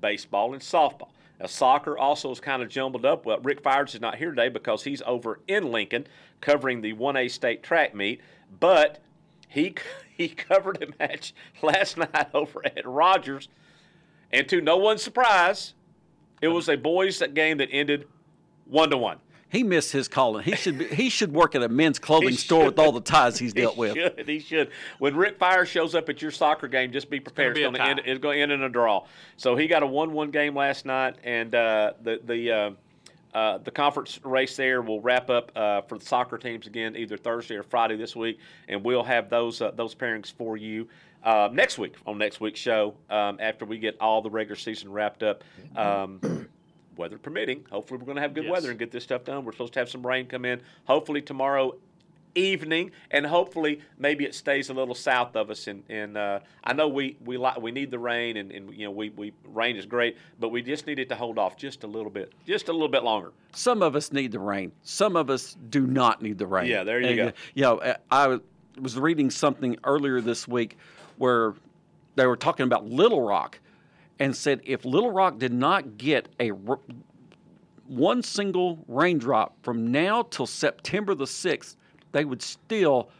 baseball 0.00 0.52
and 0.52 0.62
softball. 0.62 1.08
Now, 1.40 1.46
soccer 1.46 1.98
also 1.98 2.30
is 2.30 2.40
kind 2.40 2.62
of 2.62 2.68
jumbled 2.68 3.04
up. 3.04 3.26
Well, 3.26 3.40
Rick 3.40 3.62
Fires 3.62 3.94
is 3.94 4.00
not 4.00 4.16
here 4.16 4.30
today 4.30 4.48
because 4.48 4.84
he's 4.84 5.02
over 5.06 5.40
in 5.48 5.72
Lincoln 5.72 6.06
covering 6.40 6.80
the 6.80 6.92
1A 6.94 7.30
state 7.30 7.62
track 7.62 7.94
meet, 7.94 8.20
but 8.60 9.00
he 9.48 9.74
he 10.16 10.28
covered 10.28 10.82
a 10.82 10.88
match 10.98 11.34
last 11.62 11.96
night 11.98 12.28
over 12.34 12.64
at 12.64 12.86
Rogers, 12.86 13.48
and 14.32 14.48
to 14.48 14.60
no 14.60 14.76
one's 14.76 15.02
surprise, 15.02 15.74
it 16.40 16.48
was 16.48 16.68
a 16.68 16.76
boys' 16.76 17.22
game 17.32 17.58
that 17.58 17.68
ended 17.72 18.06
one 18.66 18.90
to 18.90 18.96
one. 18.96 19.18
He 19.54 19.62
missed 19.62 19.92
his 19.92 20.08
calling. 20.08 20.42
He 20.42 20.56
should 20.56 20.78
be, 20.78 20.86
he 20.86 21.08
should 21.08 21.32
work 21.32 21.54
at 21.54 21.62
a 21.62 21.68
men's 21.68 21.98
clothing 22.00 22.34
store 22.34 22.64
with 22.64 22.78
all 22.78 22.90
the 22.90 23.00
ties 23.00 23.38
he's 23.38 23.52
dealt 23.52 23.74
he 23.74 23.80
with. 23.80 23.94
Should, 23.94 24.28
he 24.28 24.40
should. 24.40 24.70
When 24.98 25.14
Rick 25.14 25.38
Fire 25.38 25.64
shows 25.64 25.94
up 25.94 26.08
at 26.08 26.20
your 26.20 26.32
soccer 26.32 26.66
game, 26.66 26.90
just 26.90 27.08
be 27.08 27.20
prepared. 27.20 27.56
It's 27.56 27.62
going 27.62 27.74
to 27.74 27.82
end. 27.82 28.00
It's 28.04 28.20
going 28.20 28.38
to 28.38 28.42
end 28.42 28.50
in 28.50 28.62
a 28.62 28.68
draw. 28.68 29.06
So 29.36 29.54
he 29.54 29.68
got 29.68 29.84
a 29.84 29.86
one-one 29.86 30.32
game 30.32 30.56
last 30.56 30.84
night, 30.84 31.16
and 31.22 31.54
uh, 31.54 31.92
the 32.02 32.20
the. 32.24 32.52
Uh, 32.52 32.70
uh, 33.32 33.58
the 33.58 33.70
conference 33.72 34.20
race 34.22 34.54
there 34.54 34.80
will 34.80 35.00
wrap 35.00 35.28
up 35.28 35.50
uh, 35.56 35.80
for 35.80 35.98
the 35.98 36.06
soccer 36.06 36.38
teams 36.38 36.68
again 36.68 36.94
either 36.94 37.16
Thursday 37.16 37.56
or 37.56 37.64
Friday 37.64 37.96
this 37.96 38.14
week, 38.14 38.38
and 38.68 38.84
we'll 38.84 39.02
have 39.02 39.28
those 39.28 39.60
uh, 39.60 39.72
those 39.72 39.92
pairings 39.92 40.32
for 40.32 40.56
you 40.56 40.86
uh, 41.24 41.48
next 41.52 41.76
week 41.76 41.96
on 42.06 42.16
next 42.16 42.40
week's 42.40 42.60
show 42.60 42.94
um, 43.10 43.38
after 43.40 43.64
we 43.64 43.78
get 43.78 43.96
all 44.00 44.22
the 44.22 44.30
regular 44.30 44.54
season 44.54 44.92
wrapped 44.92 45.24
up. 45.24 45.42
Um, 45.74 46.20
weather 46.96 47.18
permitting. 47.18 47.64
Hopefully, 47.70 47.98
we're 47.98 48.06
going 48.06 48.16
to 48.16 48.22
have 48.22 48.34
good 48.34 48.44
Yes. 48.44 48.52
weather 48.52 48.70
and 48.70 48.78
get 48.78 48.90
this 48.90 49.04
stuff 49.04 49.24
done. 49.24 49.44
We're 49.44 49.52
supposed 49.52 49.72
to 49.74 49.78
have 49.80 49.88
some 49.90 50.06
rain 50.06 50.26
come 50.26 50.44
in. 50.44 50.60
Hopefully 50.86 51.22
tomorrow 51.22 51.74
evening, 52.36 52.90
and 53.12 53.24
hopefully 53.24 53.80
maybe 53.96 54.24
it 54.24 54.34
stays 54.34 54.68
a 54.68 54.74
little 54.74 54.94
south 54.94 55.36
of 55.36 55.50
us. 55.50 55.68
And, 55.68 55.84
and 55.88 56.16
uh, 56.16 56.40
I 56.64 56.72
know 56.72 56.88
we 56.88 57.16
we 57.24 57.36
like 57.36 57.60
we 57.60 57.70
need 57.70 57.90
the 57.92 57.98
rain, 57.98 58.36
and, 58.36 58.50
and 58.50 58.74
you 58.74 58.84
know 58.86 58.90
we, 58.90 59.10
we 59.10 59.32
rain 59.44 59.76
is 59.76 59.86
great, 59.86 60.16
but 60.40 60.48
we 60.48 60.60
just 60.62 60.86
need 60.86 60.98
it 60.98 61.08
to 61.10 61.14
hold 61.14 61.38
off 61.38 61.56
just 61.56 61.84
a 61.84 61.86
little 61.86 62.10
bit, 62.10 62.32
just 62.46 62.68
a 62.68 62.72
little 62.72 62.88
bit 62.88 63.04
longer. 63.04 63.30
Some 63.52 63.82
of 63.82 63.94
us 63.94 64.12
need 64.12 64.32
the 64.32 64.40
rain. 64.40 64.72
Some 64.82 65.14
of 65.16 65.30
us 65.30 65.56
do 65.70 65.86
not 65.86 66.22
need 66.22 66.38
the 66.38 66.46
rain. 66.46 66.66
Yeah, 66.68 66.82
there 66.82 67.00
you 67.00 67.06
And, 67.06 67.16
go. 67.16 67.26
uh, 67.28 67.32
You 67.54 67.62
know, 67.62 67.78
uh, 67.78 67.94
I 68.10 68.38
was 68.80 68.98
reading 68.98 69.30
something 69.30 69.76
earlier 69.84 70.20
this 70.20 70.48
week 70.48 70.76
where 71.18 71.54
they 72.16 72.26
were 72.26 72.36
talking 72.36 72.64
about 72.64 72.84
Little 72.84 73.22
Rock 73.22 73.60
and 74.18 74.34
said 74.36 74.60
if 74.64 74.84
Little 74.84 75.10
Rock 75.10 75.38
did 75.38 75.52
not 75.52 75.96
get 75.98 76.28
a 76.40 76.50
r- 76.68 76.78
one 77.86 78.22
single 78.22 78.84
raindrop 78.88 79.56
from 79.62 79.90
now 79.90 80.22
till 80.22 80.46
September 80.46 81.14
the 81.14 81.24
6th, 81.24 81.76
they 82.12 82.24
would 82.24 82.42
still 82.42 83.10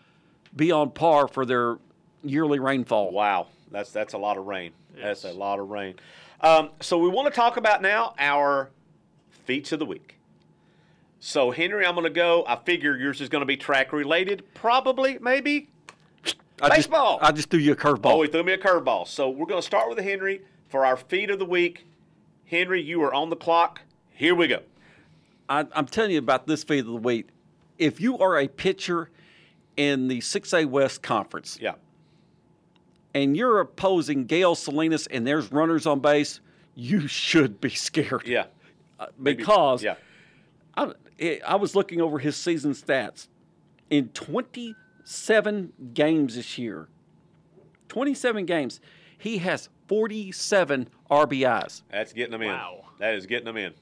be 0.57 0.71
on 0.73 0.91
par 0.91 1.29
for 1.29 1.45
their 1.45 1.79
yearly 2.23 2.59
rainfall. 2.59 3.11
Wow, 3.11 3.49
that's 3.71 3.91
that's 3.91 4.15
a 4.15 4.19
lot 4.19 4.39
of 4.39 4.47
rain. 4.47 4.73
That's 4.97 5.25
a 5.25 5.33
lot 5.33 5.59
of 5.59 5.69
rain. 5.71 5.95
Um, 6.41 6.71
so 6.81 6.99
we 6.99 7.09
want 7.09 7.27
to 7.27 7.35
talk 7.35 7.57
about 7.57 7.83
now 7.83 8.15
our 8.19 8.71
feats 9.45 9.73
of 9.73 9.79
the 9.81 9.87
week. 9.87 10.17
So 11.19 11.51
Henry, 11.51 11.85
I'm 11.87 11.95
going 11.95 12.05
to 12.05 12.11
go. 12.11 12.45
I 12.47 12.57
figure 12.57 12.97
yours 12.97 13.21
is 13.21 13.29
going 13.29 13.41
to 13.43 13.47
be 13.47 13.57
track 13.57 13.93
related, 13.93 14.45
probably, 14.55 15.19
maybe. 15.21 15.69
I 16.63 16.69
just- 16.69 16.89
Baseball. 16.91 17.19
I 17.21 17.33
just 17.33 17.51
threw 17.51 17.59
you 17.59 17.73
a 17.73 17.77
curveball. 17.77 18.13
Oh, 18.13 18.23
he 18.23 18.29
threw 18.29 18.45
me 18.45 18.53
a 18.53 18.59
curveball. 18.59 19.09
So 19.09 19.29
we're 19.29 19.47
going 19.47 19.61
to 19.61 19.67
start 19.67 19.89
with 19.89 19.99
Henry 19.99 20.43
for 20.75 20.85
our 20.85 20.97
feat 20.97 21.31
of 21.31 21.39
the 21.39 21.45
week. 21.45 21.87
Henry, 22.47 22.83
you 22.83 23.01
are 23.05 23.15
on 23.15 23.31
the 23.31 23.37
clock. 23.37 23.81
Here 24.11 24.35
we 24.35 24.49
go. 24.49 24.59
I, 25.49 25.65
I'm 25.73 25.87
telling 25.87 26.11
you 26.11 26.19
about 26.19 26.49
this 26.49 26.65
feed 26.65 26.81
of 26.81 26.87
the 26.87 26.97
week. 26.97 27.29
If 27.79 28.01
you 28.01 28.19
are 28.19 28.37
a 28.41 28.49
pitcher 28.49 29.09
in 29.77 30.09
the 30.09 30.19
6A 30.19 30.67
West 30.67 31.01
Conference 31.01 31.59
Yeah. 31.61 31.75
and 33.15 33.37
you're 33.37 33.61
opposing 33.61 34.25
Gael 34.25 34.57
Salinas 34.57 35.07
and 35.07 35.25
there's 35.25 35.53
runners 35.53 35.87
on 35.87 36.01
base, 36.01 36.41
you 36.75 37.07
should 37.07 37.61
be 37.61 37.71
scared. 37.71 38.27
Yeah. 38.27 38.47
Uh, 38.99 39.07
Maybe- 39.17 39.37
because 39.37 39.81
yeah. 39.85 39.95
I, 40.77 40.91
I 41.47 41.55
was 41.55 41.77
looking 41.77 42.01
over 42.01 42.19
his 42.19 42.35
season 42.35 42.73
stats. 42.73 43.29
In 43.91 44.09
27 44.09 45.73
games 45.95 46.35
this 46.35 46.59
year, 46.59 46.89
27 47.87 48.45
games, 48.45 48.81
he 49.25 49.39
has 49.39 49.71
47 49.89 50.87
RBIs. 51.11 51.81
That's 51.91 52.13
getting 52.13 52.33
them 52.33 52.43
in. 52.43 52.49
Wow. 52.49 52.85
That 52.99 53.15
is 53.15 53.25
getting 53.25 53.47
them 53.47 53.57
in. 53.57 53.73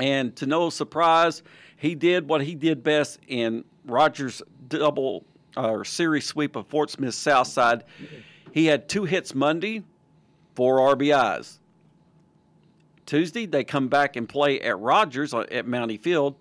And 0.00 0.34
to 0.34 0.46
no 0.46 0.68
surprise, 0.68 1.44
he 1.76 1.94
did 1.94 2.28
what 2.28 2.42
he 2.42 2.56
did 2.56 2.82
best 2.82 3.20
in 3.28 3.64
Rogers' 3.84 4.42
double 4.66 5.24
uh, 5.56 5.70
or 5.70 5.84
series 5.84 6.26
sweep 6.26 6.56
of 6.56 6.66
Fort 6.66 6.90
Smith 6.90 7.14
Southside. 7.14 7.84
He 8.50 8.66
had 8.66 8.88
two 8.88 9.04
hits 9.04 9.32
Monday, 9.32 9.84
four 10.56 10.78
RBIs. 10.78 11.60
Tuesday, 13.06 13.46
they 13.46 13.62
come 13.62 13.86
back 13.86 14.16
and 14.16 14.28
play 14.28 14.60
at 14.60 14.76
Rogers 14.80 15.32
uh, 15.32 15.44
at 15.52 15.66
Mountie 15.66 16.00
Field, 16.00 16.34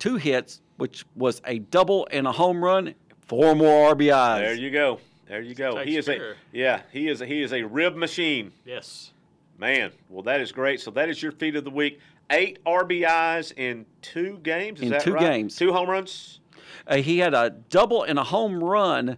two 0.00 0.16
hits, 0.16 0.60
which 0.76 1.04
was 1.14 1.40
a 1.46 1.60
double 1.60 2.08
and 2.10 2.26
a 2.26 2.32
home 2.32 2.64
run, 2.64 2.96
four 3.28 3.54
more 3.54 3.94
RBIs. 3.94 4.38
There 4.38 4.54
you 4.54 4.72
go. 4.72 4.98
There 5.26 5.40
you 5.40 5.54
go. 5.54 5.78
He 5.78 5.96
is 5.96 6.08
a 6.08 6.34
yeah. 6.52 6.82
He 6.92 7.08
is 7.08 7.20
a, 7.20 7.26
he 7.26 7.42
is 7.42 7.52
a 7.52 7.62
rib 7.62 7.96
machine. 7.96 8.52
Yes. 8.64 9.12
Man, 9.58 9.90
well, 10.10 10.22
that 10.22 10.40
is 10.40 10.52
great. 10.52 10.80
So 10.80 10.90
that 10.92 11.08
is 11.08 11.22
your 11.22 11.32
feat 11.32 11.56
of 11.56 11.64
the 11.64 11.70
week. 11.70 11.98
Eight 12.30 12.62
RBIs 12.64 13.52
in 13.56 13.86
two 14.02 14.38
games. 14.42 14.80
Is 14.80 14.84
In 14.86 14.90
that 14.90 15.02
two 15.02 15.14
right? 15.14 15.20
games. 15.20 15.56
Two 15.56 15.72
home 15.72 15.88
runs 15.88 16.40
Uh, 16.86 16.96
he 16.96 17.18
had 17.18 17.32
a 17.34 17.50
double 17.70 18.02
and 18.02 18.18
a 18.18 18.24
home 18.24 18.62
run 18.62 19.16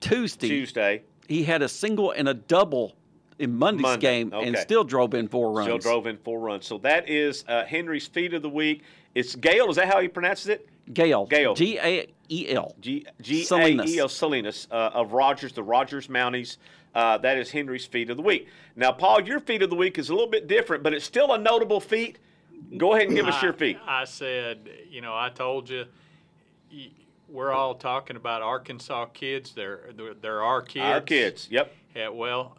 Tuesday. 0.00 0.48
Tuesday. 0.48 1.02
he 1.28 1.44
had 1.44 1.62
a 1.62 1.68
single 1.68 2.10
and 2.10 2.28
a 2.28 2.34
double 2.34 2.94
in 3.38 3.56
Monday's 3.56 3.82
Monday, 3.82 4.24
game 4.24 4.32
and 4.32 4.56
still 4.58 4.84
drove 4.84 5.14
in 5.14 5.28
four 5.28 5.52
runs. 5.52 5.66
Still 5.66 5.78
drove 5.78 6.06
in 6.06 6.18
four 6.18 6.38
runs. 6.40 6.66
So 6.66 6.78
that 6.78 7.08
is 7.08 7.44
uh, 7.48 7.64
Henry's 7.64 8.06
feat 8.06 8.34
of 8.34 8.42
the 8.42 8.50
week. 8.50 8.82
It's 9.14 9.34
Gale. 9.34 9.70
Is 9.70 9.76
that 9.76 9.88
how 9.88 10.00
he 10.00 10.08
pronounces 10.08 10.48
it? 10.48 10.68
Gale. 10.92 11.26
Gale. 11.26 11.54
G 11.54 11.78
A 11.78 12.06
E 12.30 12.48
L. 12.50 12.74
G 12.80 13.06
G 13.20 13.42
A 13.42 13.44
Salinas. 13.44 13.90
E 13.94 13.98
L 13.98 14.08
Salinas 14.08 14.68
uh, 14.70 14.90
of 14.94 15.12
Rogers, 15.12 15.52
the 15.52 15.62
Rogers 15.62 16.08
Mounties 16.08 16.56
Uh, 16.94 17.18
that 17.18 17.36
is 17.38 17.50
Henry's 17.50 17.86
feat 17.86 18.08
of 18.10 18.16
the 18.16 18.22
week. 18.22 18.46
Now, 18.76 18.92
Paul, 18.92 19.20
your 19.22 19.40
feat 19.40 19.62
of 19.62 19.70
the 19.70 19.76
week 19.76 19.98
is 19.98 20.10
a 20.10 20.12
little 20.14 20.30
bit 20.30 20.46
different, 20.46 20.82
but 20.84 20.94
it's 20.94 21.04
still 21.04 21.32
a 21.32 21.38
notable 21.38 21.80
feat. 21.80 22.18
Go 22.76 22.94
ahead 22.94 23.08
and 23.08 23.16
give 23.16 23.26
us 23.26 23.42
your 23.42 23.52
feat. 23.52 23.78
I, 23.84 24.02
I 24.02 24.04
said, 24.04 24.68
you 24.88 25.00
know, 25.00 25.12
I 25.14 25.28
told 25.28 25.68
you, 25.68 25.86
y- 26.72 26.90
we're 27.28 27.50
all 27.52 27.74
talking 27.74 28.16
about 28.16 28.42
Arkansas 28.42 29.06
kids. 29.06 29.52
They're 29.54 29.90
they're, 29.96 30.14
they're 30.14 30.42
our 30.42 30.62
kids. 30.62 30.84
Our 30.84 31.00
kids. 31.00 31.48
Yep. 31.50 31.74
Yeah, 31.96 32.08
well, 32.10 32.56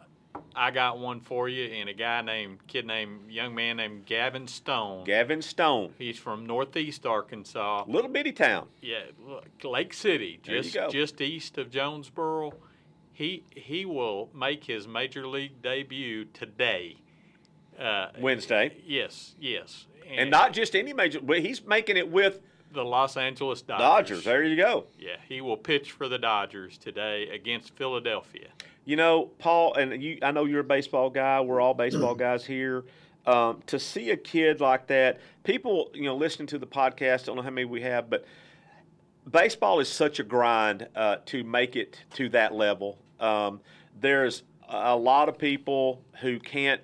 I 0.54 0.70
got 0.70 0.98
one 0.98 1.20
for 1.20 1.48
you, 1.48 1.64
and 1.64 1.88
a 1.88 1.94
guy 1.94 2.22
named 2.22 2.66
kid 2.66 2.86
named 2.86 3.30
young 3.30 3.54
man 3.54 3.76
named 3.76 4.06
Gavin 4.06 4.46
Stone. 4.46 5.04
Gavin 5.04 5.42
Stone. 5.42 5.94
He's 5.98 6.18
from 6.18 6.46
Northeast 6.46 7.06
Arkansas. 7.06 7.84
Little 7.86 8.10
bitty 8.10 8.32
town. 8.32 8.68
Yeah, 8.80 9.02
Lake 9.64 9.92
City, 9.94 10.40
just 10.42 10.76
just 10.90 11.20
east 11.20 11.58
of 11.58 11.70
Jonesboro. 11.70 12.52
He 13.12 13.44
he 13.50 13.84
will 13.84 14.28
make 14.34 14.64
his 14.64 14.86
major 14.86 15.26
league 15.26 15.62
debut 15.62 16.26
today. 16.26 16.96
Uh, 17.78 18.08
Wednesday. 18.20 18.76
Yes, 18.86 19.34
yes, 19.38 19.86
And 20.10 20.30
not 20.30 20.54
just 20.54 20.74
any 20.74 20.94
major, 20.94 21.20
he's 21.34 21.62
making 21.62 21.98
it 21.98 22.10
with 22.10 22.40
the 22.76 22.84
Los 22.84 23.16
Angeles 23.16 23.62
Dodgers. 23.62 23.80
Dodgers. 23.80 24.24
There 24.24 24.44
you 24.44 24.56
go. 24.56 24.84
Yeah, 24.98 25.16
he 25.28 25.40
will 25.40 25.56
pitch 25.56 25.92
for 25.92 26.08
the 26.08 26.18
Dodgers 26.18 26.78
today 26.78 27.28
against 27.30 27.74
Philadelphia. 27.74 28.48
You 28.84 28.94
know, 28.94 29.30
Paul, 29.38 29.74
and 29.74 30.00
you, 30.00 30.18
I 30.22 30.30
know 30.30 30.44
you're 30.44 30.60
a 30.60 30.64
baseball 30.64 31.10
guy. 31.10 31.40
We're 31.40 31.60
all 31.60 31.74
baseball 31.74 32.14
guys 32.26 32.44
here. 32.44 32.84
Um, 33.26 33.60
to 33.66 33.80
see 33.80 34.10
a 34.10 34.16
kid 34.16 34.60
like 34.60 34.86
that, 34.86 35.20
people, 35.42 35.90
you 35.92 36.04
know, 36.04 36.14
listening 36.14 36.46
to 36.48 36.58
the 36.58 36.66
podcast, 36.66 37.22
I 37.22 37.24
don't 37.24 37.36
know 37.36 37.42
how 37.42 37.50
many 37.50 37.64
we 37.64 37.80
have, 37.80 38.08
but 38.08 38.24
baseball 39.28 39.80
is 39.80 39.88
such 39.88 40.20
a 40.20 40.22
grind 40.22 40.86
uh, 40.94 41.16
to 41.26 41.42
make 41.42 41.74
it 41.74 41.98
to 42.14 42.28
that 42.28 42.54
level. 42.54 42.98
Um, 43.18 43.60
there's 44.00 44.44
a 44.68 44.94
lot 44.94 45.28
of 45.28 45.38
people 45.38 46.02
who 46.20 46.38
can't, 46.38 46.80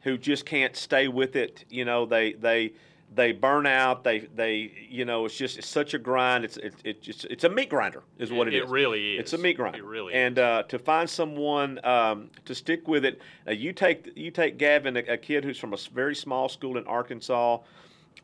who 0.00 0.18
just 0.18 0.44
can't 0.44 0.74
stay 0.74 1.06
with 1.06 1.36
it. 1.36 1.64
You 1.70 1.84
know, 1.84 2.04
they 2.04 2.32
they 2.32 2.72
they 3.14 3.32
burn 3.32 3.66
out. 3.66 4.04
They 4.04 4.20
they 4.34 4.72
you 4.90 5.04
know, 5.04 5.24
it's 5.24 5.36
just 5.36 5.58
it's 5.58 5.66
such 5.68 5.94
a 5.94 5.98
grind. 5.98 6.44
It's 6.44 6.56
it, 6.58 6.74
it 6.84 7.02
just 7.02 7.24
it's 7.26 7.44
a 7.44 7.48
meat 7.48 7.70
grinder 7.70 8.02
is 8.18 8.30
what 8.32 8.48
It- 8.48 8.54
it 8.54 8.68
really 8.68 9.14
is. 9.14 9.20
It's 9.20 9.32
a 9.32 9.38
meat 9.38 9.56
grinder. 9.56 9.78
It 9.78 9.84
really 9.84 10.12
and 10.14 10.36
is. 10.38 10.42
uh, 10.42 10.62
to 10.68 10.78
find 10.78 11.08
someone 11.08 11.80
um, 11.84 12.30
to 12.44 12.54
stick 12.54 12.86
with 12.88 13.04
it, 13.04 13.20
uh, 13.46 13.52
you 13.52 13.72
take 13.72 14.10
you 14.16 14.30
take 14.30 14.58
Gavin, 14.58 14.96
a, 14.96 15.00
a 15.00 15.16
kid 15.16 15.44
who's 15.44 15.58
from 15.58 15.72
a 15.72 15.78
very 15.94 16.14
small 16.14 16.48
school 16.48 16.76
in 16.78 16.86
Arkansas. 16.86 17.58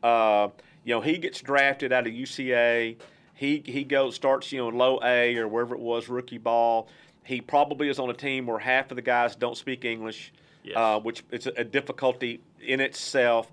Uh, 0.02 0.48
you 0.84 0.94
know, 0.94 1.00
he 1.00 1.16
gets 1.18 1.40
drafted 1.40 1.92
out 1.92 2.06
of 2.06 2.12
UCA. 2.12 2.96
He 3.34 3.62
he 3.64 3.84
goes 3.84 4.14
starts 4.14 4.52
you 4.52 4.58
know 4.58 4.68
in 4.68 4.76
low 4.76 5.00
A 5.02 5.36
or 5.36 5.48
wherever 5.48 5.74
it 5.74 5.80
was 5.80 6.08
rookie 6.08 6.38
ball. 6.38 6.88
He 7.24 7.40
probably 7.40 7.88
is 7.88 7.98
on 8.00 8.10
a 8.10 8.14
team 8.14 8.46
where 8.46 8.58
half 8.58 8.90
of 8.90 8.96
the 8.96 9.02
guys 9.02 9.36
don't 9.36 9.56
speak 9.56 9.84
English, 9.84 10.32
Yes. 10.64 10.76
uh, 10.76 10.98
which 10.98 11.22
is 11.30 11.46
a 11.46 11.62
difficulty 11.64 12.40
in 12.60 12.80
itself. 12.80 13.50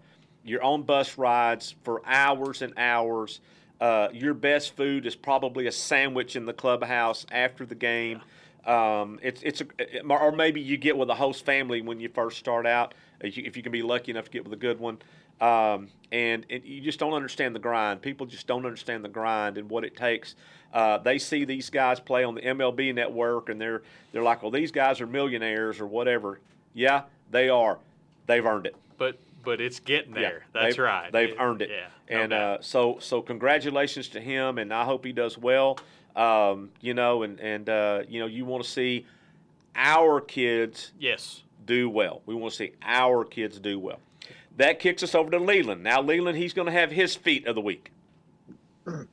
You're 0.49 0.63
on 0.63 0.81
bus 0.81 1.17
rides 1.17 1.75
for 1.83 2.01
hours 2.05 2.63
and 2.63 2.73
hours. 2.75 3.39
Uh, 3.79 4.09
your 4.12 4.33
best 4.33 4.75
food 4.75 5.05
is 5.05 5.15
probably 5.15 5.67
a 5.67 5.71
sandwich 5.71 6.35
in 6.35 6.45
the 6.45 6.53
clubhouse 6.53 7.25
after 7.31 7.65
the 7.65 7.75
game. 7.75 8.21
Um, 8.65 9.19
it's 9.21 9.41
it's 9.43 9.62
a, 9.62 10.01
or 10.01 10.31
maybe 10.31 10.59
you 10.59 10.75
get 10.75 10.97
with 10.97 11.09
a 11.09 11.15
host 11.15 11.45
family 11.45 11.81
when 11.81 11.99
you 11.99 12.09
first 12.09 12.38
start 12.38 12.65
out, 12.65 12.93
if 13.21 13.38
you, 13.38 13.43
if 13.45 13.55
you 13.55 13.63
can 13.63 13.71
be 13.71 13.83
lucky 13.83 14.12
enough 14.12 14.25
to 14.25 14.31
get 14.31 14.43
with 14.43 14.51
a 14.51 14.57
good 14.57 14.79
one. 14.79 14.97
Um, 15.39 15.88
and, 16.12 16.45
and 16.49 16.65
you 16.65 16.81
just 16.81 16.99
don't 16.99 17.13
understand 17.13 17.55
the 17.55 17.59
grind. 17.59 18.01
People 18.01 18.25
just 18.25 18.47
don't 18.47 18.65
understand 18.65 19.05
the 19.05 19.09
grind 19.09 19.57
and 19.57 19.69
what 19.69 19.85
it 19.85 19.95
takes. 19.95 20.35
Uh, 20.73 20.97
they 20.97 21.17
see 21.17 21.45
these 21.45 21.69
guys 21.69 21.99
play 21.99 22.25
on 22.25 22.35
the 22.35 22.41
MLB 22.41 22.93
network, 22.93 23.49
and 23.49 23.62
they're 23.62 23.83
they're 24.12 24.23
like, 24.23 24.41
well, 24.41 24.51
these 24.51 24.71
guys 24.71 24.99
are 24.99 25.07
millionaires 25.07 25.79
or 25.79 25.85
whatever. 25.85 26.39
Yeah, 26.73 27.03
they 27.31 27.49
are. 27.49 27.77
They've 28.25 28.45
earned 28.45 28.65
it. 28.65 28.75
But 28.97 29.17
but 29.43 29.62
it's 29.62 29.80
getting 29.80 30.13
Yeah, 30.15 30.21
there. 30.21 30.45
That's 30.54 30.75
they've- 30.75 30.84
right. 30.84 31.12
They've 31.12 31.30
It- 31.30 31.38
earned 31.39 31.62
it. 31.62 31.69
Yeah. 31.69 31.88
and 32.21 32.32
doubt. 32.32 32.60
uh, 32.60 32.62
so 32.62 32.97
so 32.99 33.21
congratulations 33.21 34.08
to 34.10 34.19
him, 34.21 34.58
and 34.58 34.73
I 34.73 34.84
hope 34.86 35.06
he 35.06 35.12
does 35.12 35.38
well. 35.38 35.78
Um, 36.15 36.71
you 36.82 36.93
know, 36.93 37.23
and 37.23 37.39
and 37.39 37.69
uh, 37.69 38.04
you 38.08 38.19
know, 38.19 38.25
you 38.25 38.45
want 38.45 38.63
to 38.63 38.69
see 38.69 39.06
our 39.75 40.19
kids 40.19 40.91
yes. 40.99 41.43
do 41.65 41.89
well. 41.89 42.21
We 42.25 42.34
want 42.36 42.52
to 42.54 42.58
see 42.58 42.71
our 42.82 43.23
kids 43.23 43.60
do 43.60 43.80
well. 43.80 43.99
That 44.58 44.80
kicks 44.80 45.04
us 45.04 45.15
over 45.15 45.30
to 45.32 45.39
Leland. 45.39 45.84
Now, 45.84 46.02
Leland, 46.02 46.38
he's 46.38 46.52
going 46.54 46.65
to 46.65 46.71
have 46.71 46.91
his 46.91 47.15
feat 47.15 47.45
of 47.47 47.56
the 47.56 47.62
week. 47.62 47.91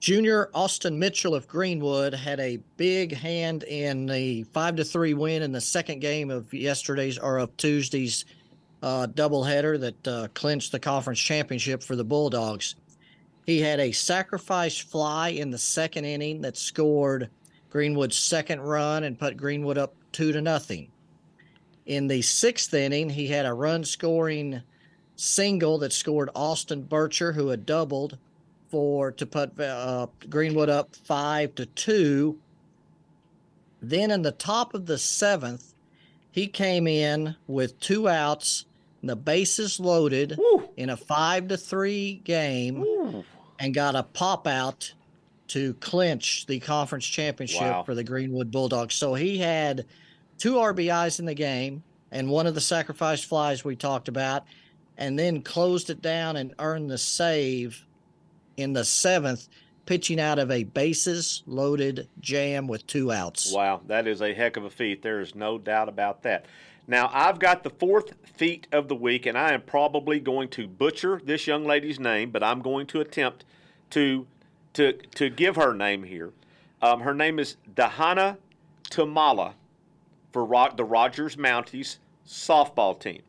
Junior 0.00 0.48
Austin 0.54 0.98
Mitchell 0.98 1.34
of 1.34 1.48
Greenwood 1.48 2.14
had 2.14 2.38
a 2.38 2.58
big 2.76 3.12
hand 3.16 3.64
in 3.64 4.06
the 4.06 4.44
five 4.44 4.76
to 4.76 4.84
three 4.84 5.12
win 5.12 5.42
in 5.42 5.50
the 5.50 5.60
second 5.60 5.98
game 5.98 6.30
of 6.30 6.54
yesterday's 6.54 7.18
or 7.18 7.38
of 7.38 7.54
Tuesday's 7.56 8.24
uh, 8.82 9.06
doubleheader 9.06 9.80
that 9.80 10.08
uh, 10.08 10.28
clinched 10.34 10.72
the 10.72 10.78
conference 10.78 11.18
championship 11.18 11.82
for 11.82 11.96
the 11.96 12.04
Bulldogs. 12.04 12.74
He 13.46 13.60
had 13.60 13.80
a 13.80 13.92
sacrifice 13.92 14.78
fly 14.78 15.30
in 15.30 15.50
the 15.50 15.58
second 15.58 16.04
inning 16.04 16.42
that 16.42 16.56
scored 16.56 17.30
Greenwood's 17.70 18.16
second 18.16 18.60
run 18.60 19.04
and 19.04 19.18
put 19.18 19.36
Greenwood 19.36 19.78
up 19.78 19.94
two 20.12 20.32
to 20.32 20.40
nothing. 20.40 20.88
In 21.86 22.06
the 22.06 22.22
sixth 22.22 22.74
inning, 22.74 23.08
he 23.08 23.28
had 23.28 23.46
a 23.46 23.52
run 23.52 23.84
scoring 23.84 24.62
single 25.16 25.78
that 25.78 25.92
scored 25.92 26.30
Austin 26.34 26.84
Bircher, 26.84 27.34
who 27.34 27.48
had 27.48 27.66
doubled 27.66 28.18
for 28.70 29.10
to 29.12 29.26
put 29.26 29.58
uh, 29.58 30.06
Greenwood 30.28 30.68
up 30.68 30.94
five 30.94 31.54
to 31.54 31.66
two. 31.66 32.38
Then 33.80 34.10
in 34.10 34.22
the 34.22 34.32
top 34.32 34.74
of 34.74 34.86
the 34.86 34.98
seventh, 34.98 35.74
he 36.30 36.46
came 36.46 36.86
in 36.86 37.34
with 37.46 37.80
two 37.80 38.08
outs, 38.08 38.66
the 39.02 39.16
bases 39.16 39.78
loaded 39.78 40.36
Woo. 40.38 40.68
in 40.76 40.90
a 40.90 40.96
five 40.96 41.48
to 41.48 41.56
three 41.56 42.20
game, 42.24 42.82
Ooh. 42.82 43.24
and 43.58 43.72
got 43.74 43.94
a 43.94 44.02
pop 44.02 44.46
out 44.46 44.92
to 45.48 45.74
clinch 45.74 46.46
the 46.46 46.60
conference 46.60 47.06
championship 47.06 47.60
Wow. 47.62 47.82
for 47.82 47.94
the 47.94 48.04
Greenwood 48.04 48.50
Bulldogs. 48.50 48.94
So 48.94 49.14
he 49.14 49.38
had 49.38 49.86
two 50.36 50.54
RBIs 50.54 51.18
in 51.18 51.24
the 51.24 51.34
game 51.34 51.82
and 52.10 52.28
one 52.28 52.46
of 52.46 52.54
the 52.54 52.60
sacrifice 52.60 53.22
flies 53.22 53.64
we 53.64 53.76
talked 53.76 54.08
about, 54.08 54.44
and 54.96 55.18
then 55.18 55.42
closed 55.42 55.90
it 55.90 56.00
down 56.02 56.36
and 56.36 56.54
earned 56.58 56.90
the 56.90 56.98
save 56.98 57.84
in 58.56 58.72
the 58.72 58.84
seventh, 58.84 59.48
pitching 59.86 60.18
out 60.18 60.38
of 60.38 60.50
a 60.50 60.64
bases 60.64 61.42
loaded 61.46 62.08
jam 62.20 62.66
with 62.66 62.86
two 62.86 63.12
outs. 63.12 63.52
Wow, 63.52 63.80
that 63.86 64.06
is 64.06 64.20
a 64.22 64.34
heck 64.34 64.56
of 64.56 64.64
a 64.64 64.70
feat. 64.70 65.02
There 65.02 65.20
is 65.20 65.34
no 65.34 65.58
doubt 65.58 65.88
about 65.88 66.22
that. 66.22 66.46
Now, 66.90 67.10
I've 67.12 67.38
got 67.38 67.64
the 67.64 67.70
fourth 67.70 68.14
feat 68.24 68.66
of 68.72 68.88
the 68.88 68.94
week, 68.94 69.26
and 69.26 69.36
I 69.36 69.52
am 69.52 69.60
probably 69.60 70.18
going 70.18 70.48
to 70.50 70.66
butcher 70.66 71.20
this 71.22 71.46
young 71.46 71.66
lady's 71.66 72.00
name, 72.00 72.30
but 72.30 72.42
I'm 72.42 72.62
going 72.62 72.86
to 72.88 73.00
attempt 73.00 73.44
to 73.90 74.26
to 74.72 74.92
to 74.92 75.28
give 75.28 75.56
her 75.56 75.74
name 75.74 76.04
here. 76.04 76.32
Um, 76.80 77.00
her 77.00 77.14
name 77.14 77.38
is 77.38 77.56
Dahana 77.74 78.38
Tuemala 78.90 79.52
for 80.32 80.70
the 80.76 80.84
Rogers 80.84 81.36
Mounties 81.36 81.98
softball 82.26 82.98
team. 82.98 83.22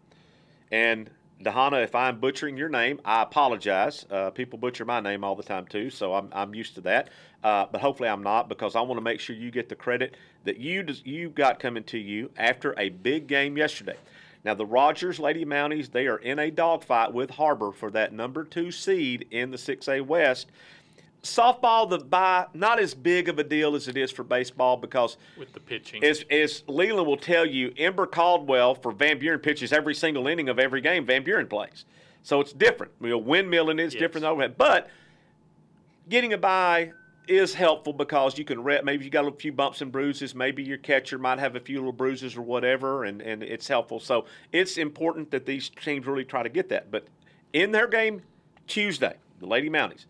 And 0.72 1.10
Dahana, 1.42 1.82
if 1.84 1.96
I'm 1.96 2.20
butchering 2.20 2.58
your 2.58 2.68
name, 2.68 3.00
I 3.06 3.22
apologize. 3.24 4.06
Uh, 4.12 4.30
people 4.30 4.60
butcher 4.60 4.84
my 4.84 5.00
name 5.00 5.24
all 5.24 5.36
the 5.36 5.44
time 5.44 5.66
too, 5.68 5.90
so 5.90 6.14
I'm, 6.14 6.28
I'm 6.34 6.54
used 6.54 6.76
to 6.76 6.82
that. 6.82 7.10
Uh, 7.42 7.66
but 7.72 7.80
hopefully 7.80 8.10
I'm 8.10 8.24
not 8.24 8.50
because 8.50 8.76
I 8.76 8.82
want 8.82 8.98
to 8.98 9.04
make 9.04 9.22
sure 9.22 9.36
you 9.36 9.50
get 9.50 9.70
the 9.70 9.76
credit 9.76 10.18
that 10.44 10.58
you 10.58 10.84
des- 10.84 11.02
you 11.06 11.30
got 11.30 11.60
coming 11.60 11.86
to 11.86 11.98
you 11.98 12.30
after 12.36 12.76
a 12.78 12.90
big 12.90 13.28
game 13.28 13.58
yesterday. 13.58 13.96
Now 14.44 14.54
the 14.54 14.66
Rogers 14.66 15.18
Lady 15.18 15.46
Mounties 15.46 15.92
they 15.92 16.08
are 16.08 16.18
in 16.18 16.40
a 16.40 16.52
dogfight 16.52 17.14
with 17.14 17.30
Harbor 17.32 17.72
for 17.72 17.90
that 17.92 18.12
number 18.12 18.44
two 18.44 18.70
seed 18.70 19.26
in 19.32 19.52
the 19.52 19.58
6A 19.58 20.06
West. 20.06 20.48
Softball, 21.24 21.90
the 21.90 21.98
bye 22.00 22.46
not 22.54 22.80
as 22.80 22.94
big 22.94 23.28
of 23.28 23.40
a 23.40 23.44
deal 23.44 23.76
as 23.76 23.88
it 23.90 23.98
is 23.98 24.10
for 24.10 24.24
baseball 24.24 24.78
because 24.78 25.18
with 25.38 25.52
the 25.54 25.60
pitching. 25.60 26.02
as, 26.04 26.24
as 26.32 26.64
Leland 26.68 27.06
will 27.06 27.18
tell 27.18 27.46
you, 27.46 27.74
Ember 27.78 28.06
Caldwell 28.08 28.74
for 28.76 28.92
Van 28.94 29.20
Buren 29.20 29.40
pitches 29.40 29.74
every 29.74 29.94
single 29.94 30.28
inning 30.28 30.48
of 30.48 30.60
every 30.60 30.80
game 30.80 31.06
Van 31.06 31.24
Buren 31.24 31.48
plays. 31.48 31.84
So 32.24 32.40
it's 32.40 32.54
different. 32.54 32.94
You 33.02 33.10
know, 33.10 33.22
windmilling 33.22 33.80
is 33.82 33.94
Yes. 33.94 34.00
different 34.00 34.26
overhead. 34.26 34.58
But 34.58 34.90
getting 36.08 36.32
a 36.34 36.38
bye 36.38 36.92
is 37.28 37.54
helpful 37.54 37.94
because 37.94 38.38
you 38.38 38.46
can 38.46 38.64
rep. 38.64 38.84
Maybe 38.84 39.04
you 39.06 39.12
got 39.12 39.26
a 39.28 39.32
few 39.32 39.52
bumps 39.52 39.82
and 39.82 39.92
bruises. 39.92 40.34
Maybe 40.34 40.64
your 40.64 40.78
catcher 40.80 41.18
might 41.20 41.38
have 41.38 41.56
a 41.56 41.60
few 41.60 41.78
little 41.78 41.92
bruises 41.92 42.36
or 42.36 42.42
whatever, 42.42 43.04
and, 43.04 43.22
and 43.22 43.44
it's 43.44 43.68
helpful. 43.68 44.00
So 44.00 44.26
it's 44.52 44.78
important 44.78 45.32
that 45.32 45.46
these 45.46 45.70
teams 45.70 46.08
really 46.08 46.26
try 46.26 46.44
to 46.44 46.50
get 46.50 46.70
that. 46.70 46.90
But 46.90 47.06
in 47.54 47.72
their 47.72 47.88
game 47.88 48.22
Tuesday, 48.68 49.16
the 49.40 49.46
Lady 49.46 49.70
Mounties, 49.70 50.06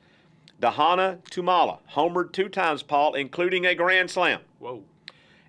Dahana 0.61 1.19
Tuemala 1.29 1.79
homered 1.93 2.31
two 2.31 2.49
times, 2.49 2.83
Paul, 2.83 3.13
including 3.13 3.65
a 3.65 3.75
grand 3.75 4.11
slam 4.11 4.41
Whoa. 4.59 4.83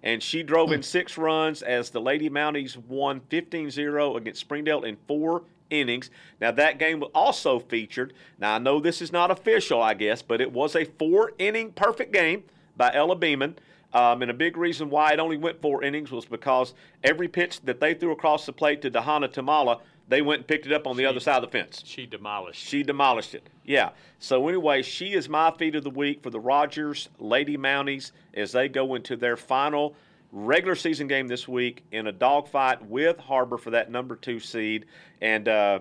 and 0.02 0.22
she 0.22 0.42
drove 0.42 0.72
in 0.72 0.82
six 0.82 1.18
runs 1.18 1.62
as 1.62 1.90
the 1.90 2.00
Lady 2.00 2.30
Mounties 2.30 2.76
won 2.76 3.20
15-0 3.30 4.16
against 4.16 4.40
Springdale 4.40 4.84
in 4.84 4.96
four 5.08 5.42
innings. 5.68 6.10
Now 6.40 6.50
that 6.52 6.78
game 6.78 7.02
also 7.14 7.58
featured. 7.58 8.12
Now 8.38 8.54
I 8.54 8.58
know 8.58 8.80
this 8.80 9.02
is 9.02 9.12
not 9.12 9.30
official, 9.30 9.82
I 9.82 9.94
guess, 9.94 10.22
but 10.22 10.40
it 10.40 10.52
was 10.52 10.76
a 10.76 10.84
four-inning 10.84 11.72
perfect 11.72 12.12
game 12.12 12.44
by 12.76 12.92
Ella 12.94 13.16
Beeman. 13.16 13.56
Um, 13.92 14.22
and 14.22 14.30
a 14.30 14.34
big 14.34 14.56
reason 14.56 14.88
why 14.88 15.12
it 15.12 15.18
only 15.18 15.36
went 15.36 15.60
four 15.60 15.82
innings 15.82 16.12
was 16.12 16.24
because 16.24 16.74
every 17.02 17.26
pitch 17.26 17.60
that 17.62 17.80
they 17.80 17.94
threw 17.94 18.12
across 18.12 18.46
the 18.46 18.52
plate 18.52 18.82
to 18.82 18.90
Dahana 18.90 19.28
Tuemala, 19.28 19.80
they 20.10 20.22
went 20.22 20.40
and 20.40 20.46
picked 20.48 20.66
it 20.66 20.72
up 20.72 20.88
on 20.88 20.96
the 20.96 21.06
other 21.06 21.20
side 21.20 21.36
of 21.36 21.42
the 21.42 21.58
fence. 21.58 21.84
She 21.86 22.04
demolished. 22.04 22.60
She 22.60 22.82
demolished 22.82 23.32
it. 23.32 23.48
Yeah. 23.64 23.90
So 24.18 24.48
anyway, 24.48 24.82
she 24.82 25.12
is 25.12 25.28
my 25.28 25.52
feed 25.52 25.76
of 25.76 25.84
the 25.84 25.90
week 25.90 26.20
for 26.20 26.30
the 26.30 26.40
Rogers 26.40 27.08
Lady 27.20 27.56
Mounties 27.56 28.10
as 28.34 28.50
they 28.50 28.68
go 28.68 28.96
into 28.96 29.16
their 29.16 29.36
final 29.36 29.94
regular 30.32 30.74
season 30.74 31.06
game 31.06 31.28
this 31.28 31.46
week 31.46 31.84
in 31.92 32.08
a 32.08 32.12
dogfight 32.12 32.84
with 32.84 33.18
Harbor 33.18 33.56
for 33.56 33.70
that 33.70 33.92
number 33.92 34.16
two 34.16 34.40
seed. 34.40 34.86
And 35.20 35.46
uh, 35.46 35.78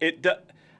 it, 0.00 0.26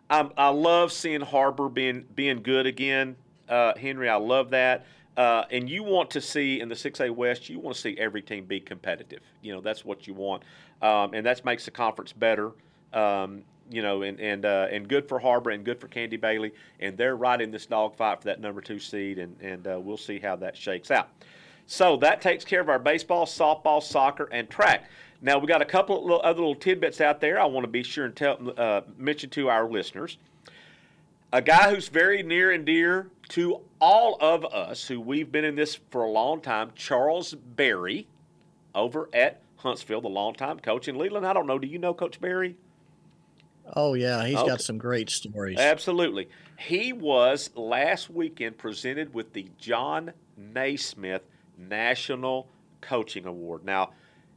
I, 0.09 0.31
I 0.39 0.49
love 0.49 0.91
seeing 0.91 1.21
Harbor 1.21 1.69
being 1.69 2.07
being 2.15 2.43
good 2.43 2.67
again, 2.67 3.17
uh, 3.51 3.77
Henry. 3.77 4.09
I 4.09 4.17
love 4.17 4.49
that. 4.51 4.87
Uh, 5.15 5.45
and 5.51 5.69
you 5.69 5.83
want 5.83 6.11
to 6.13 6.23
see 6.23 6.61
in 6.61 6.69
the 6.69 6.77
6A 6.77 7.11
West, 7.11 7.51
you 7.51 7.59
want 7.59 7.75
to 7.75 7.83
see 7.83 7.99
every 7.99 8.23
team 8.23 8.45
be 8.45 8.61
competitive. 8.61 9.21
You 9.43 9.53
know, 9.53 9.61
that's 9.61 9.85
what 9.85 10.07
you 10.07 10.15
want. 10.15 10.45
Um, 10.81 11.13
and 11.13 11.27
that 11.27 11.45
makes 11.45 11.65
the 11.65 11.73
conference 11.73 12.13
better. 12.13 12.53
Um, 12.93 13.43
you 13.71 13.83
know, 13.83 14.03
and 14.03 14.19
and 14.21 14.45
uh, 14.45 14.69
and 14.71 14.89
good 14.89 15.09
for 15.09 15.19
Harbor 15.19 15.51
and 15.51 15.65
good 15.65 15.81
for 15.81 15.89
Candy 15.89 16.17
Bailey, 16.17 16.53
and 16.81 16.97
they're 16.97 17.17
right 17.17 17.41
in 17.41 17.51
this 17.51 17.67
dogfight 17.67 18.21
for 18.23 18.25
that 18.25 18.41
number 18.41 18.61
two 18.61 18.79
seed, 18.79 19.19
and 19.19 19.37
and 19.41 19.67
uh, 19.67 19.79
we'll 19.79 19.97
see 19.97 20.19
how 20.19 20.37
that 20.37 20.57
shakes 20.57 20.91
out. 20.91 21.11
So 21.67 21.99
that 21.99 22.23
takes 22.23 22.47
care 22.47 22.63
of 22.63 22.71
our 22.71 22.79
baseball, 22.79 23.27
softball, 23.27 23.83
soccer, 23.83 24.29
and 24.33 24.49
track. 24.49 24.89
Now 25.21 25.39
we 25.39 25.47
got 25.47 25.61
a 25.61 25.67
couple 25.67 25.99
of 25.99 26.03
little, 26.03 26.21
other 26.23 26.41
little 26.41 26.55
tidbits 26.55 27.01
out 27.01 27.21
there. 27.21 27.39
I 27.39 27.45
want 27.45 27.65
to 27.65 27.71
be 27.71 27.83
sure 27.83 28.07
and 28.07 28.17
tell, 28.17 28.39
uh, 28.57 28.81
mention 28.97 29.29
to 29.31 29.51
our 29.51 29.69
listeners. 29.69 30.17
A 31.31 31.43
guy 31.43 31.75
who's 31.75 31.89
very 31.89 32.23
near 32.23 32.53
and 32.53 32.65
dear 32.65 33.09
to 33.31 33.61
all 33.83 34.17
of 34.21 34.47
us, 34.47 34.87
who 34.87 34.99
we've 34.99 35.31
been 35.31 35.45
in 35.45 35.57
this 35.57 35.79
for 35.91 36.05
a 36.05 36.11
long 36.11 36.41
time, 36.41 36.71
Charles 36.75 37.35
Berry, 37.35 38.07
over 38.75 39.11
at 39.13 39.43
Huntsville, 39.57 40.01
the 40.01 40.09
longtime 40.09 40.61
coach 40.61 40.89
in 40.89 40.97
Leland. 40.97 41.27
I 41.27 41.35
don't 41.35 41.47
know. 41.47 41.59
Do 41.59 41.67
you 41.67 41.79
know 41.79 41.93
Coach 41.93 42.19
Berry? 42.19 42.57
Oh 43.75 43.95
yeah, 43.95 44.27
he's 44.27 44.37
okay. 44.37 44.49
got 44.49 44.61
some 44.61 44.79
great 44.79 45.11
stories. 45.11 45.59
Absolutely. 45.59 46.29
He 46.59 46.93
was 46.93 47.51
last 47.55 48.11
weekend 48.11 48.59
presented 48.59 49.15
with 49.15 49.33
the 49.33 49.47
John 49.59 50.13
Naismith 50.37 51.23
National 51.57 52.49
Coaching 52.81 53.27
Award. 53.27 53.65
Now, 53.65 53.91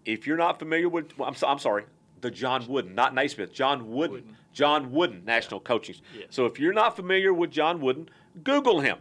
if 0.05 0.27
you're 0.27 0.37
not 0.37 0.59
familiar 0.59 0.89
with, 0.89 1.17
well, 1.17 1.27
I'm, 1.27 1.35
so, 1.35 1.47
I'm 1.47 1.59
sorry, 1.59 1.85
the 2.21 2.31
John 2.31 2.65
Wooden, 2.67 2.95
not 2.95 3.13
Naismith, 3.13 3.53
John 3.53 3.89
Wooden, 3.89 4.15
Wooden. 4.17 4.37
John 4.53 4.91
Wooden 4.91 5.25
National 5.25 5.59
yeah. 5.59 5.67
Coaching. 5.67 5.95
Yeah. 6.17 6.25
So 6.29 6.45
if 6.45 6.59
you're 6.59 6.73
not 6.73 6.95
familiar 6.95 7.33
with 7.33 7.51
John 7.51 7.81
Wooden, 7.81 8.09
Google 8.43 8.79
him. 8.79 8.97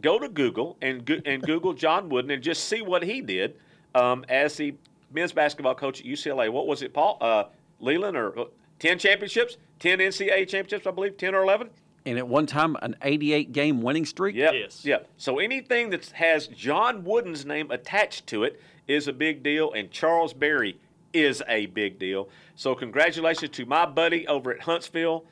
Go 0.00 0.18
to 0.18 0.28
Google 0.28 0.76
and 0.82 1.08
and 1.24 1.42
Google 1.42 1.72
John 1.84 2.08
Wooden 2.08 2.30
and 2.30 2.42
just 2.42 2.64
see 2.64 2.82
what 2.82 3.02
he 3.04 3.20
did 3.20 3.56
um, 3.94 4.24
as 4.28 4.56
the 4.56 4.74
men's 5.12 5.32
basketball 5.32 5.74
coach 5.74 6.00
at 6.00 6.06
UCLA. 6.06 6.50
What 6.50 6.66
was 6.66 6.82
it, 6.82 6.92
Paul? 6.92 7.18
Uh, 7.20 7.44
Leland 7.78 8.16
or 8.16 8.38
uh, 8.38 8.44
ten 8.80 8.98
championships, 8.98 9.56
ten 9.78 9.98
NCAA 9.98 10.48
championships, 10.48 10.86
I 10.86 10.90
believe, 10.90 11.16
ten 11.16 11.34
or 11.34 11.42
eleven 11.42 11.70
and 12.06 12.18
at 12.18 12.28
one 12.28 12.46
time 12.46 12.76
an 12.82 12.96
88 13.02 13.52
game 13.52 13.80
winning 13.82 14.04
streak. 14.04 14.36
Yep. 14.36 14.52
Yes. 14.54 14.84
Yep. 14.84 15.08
So 15.16 15.38
anything 15.38 15.90
that 15.90 16.06
has 16.10 16.46
John 16.48 17.04
Wooden's 17.04 17.46
name 17.46 17.70
attached 17.70 18.26
to 18.28 18.44
it 18.44 18.60
is 18.86 19.08
a 19.08 19.12
big 19.12 19.42
deal, 19.42 19.72
and 19.72 19.90
Charles 19.90 20.34
Berry 20.34 20.78
is 21.12 21.42
a 21.48 21.66
big 21.66 21.98
deal. 21.98 22.28
So 22.56 22.74
congratulations 22.74 23.50
to 23.52 23.64
my 23.66 23.86
buddy 23.86 24.26
over 24.28 24.52
at 24.52 24.60
Huntsville, 24.60 25.24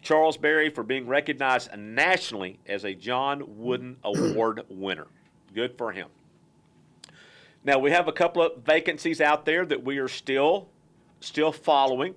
Charles 0.00 0.36
Berry, 0.36 0.70
for 0.70 0.82
being 0.82 1.06
recognized 1.06 1.76
nationally 1.76 2.60
as 2.66 2.84
a 2.84 2.94
John 2.94 3.42
Wooden 3.58 3.96
Award 4.04 4.62
winner. 4.68 5.06
Good 5.54 5.76
for 5.76 5.92
him. 5.92 6.08
Now 7.64 7.78
we 7.78 7.90
have 7.90 8.08
a 8.08 8.12
couple 8.12 8.42
of 8.42 8.62
vacancies 8.64 9.20
out 9.20 9.44
there 9.44 9.64
that 9.66 9.84
we 9.84 9.98
are 9.98 10.08
still 10.08 10.68
still 11.20 11.52
following. 11.52 12.14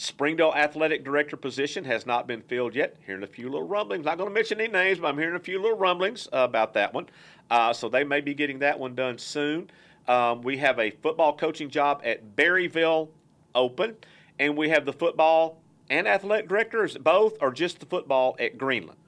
Springdale 0.00 0.54
athletic 0.56 1.04
director 1.04 1.36
position 1.36 1.84
has 1.84 2.06
not 2.06 2.26
been 2.26 2.40
filled 2.40 2.74
yet. 2.74 2.96
Hearing 3.04 3.22
a 3.22 3.26
few 3.26 3.50
little 3.50 3.68
rumblings. 3.68 4.06
Not 4.06 4.16
going 4.16 4.30
to 4.30 4.34
mention 4.34 4.58
any 4.58 4.72
names, 4.72 4.98
but 4.98 5.08
I'm 5.08 5.18
hearing 5.18 5.36
a 5.36 5.40
few 5.40 5.60
little 5.60 5.76
rumblings 5.76 6.26
uh, 6.32 6.38
about 6.38 6.72
that 6.72 6.94
one. 6.94 7.06
Uh, 7.50 7.74
so 7.74 7.90
they 7.90 8.02
may 8.02 8.22
be 8.22 8.32
getting 8.32 8.60
that 8.60 8.78
one 8.78 8.94
done 8.94 9.18
soon. 9.18 9.70
Um, 10.08 10.40
we 10.40 10.56
have 10.56 10.78
a 10.78 10.88
football 10.90 11.36
coaching 11.36 11.68
job 11.68 12.00
at 12.02 12.34
Berryville 12.34 13.10
open, 13.54 13.94
and 14.38 14.56
we 14.56 14.70
have 14.70 14.86
the 14.86 14.92
football 14.94 15.60
and 15.90 16.08
athletic 16.08 16.48
directors 16.48 16.96
both, 16.96 17.36
or 17.42 17.52
just 17.52 17.78
the 17.78 17.84
football 17.84 18.36
at 18.40 18.56
Greenland. 18.56 18.98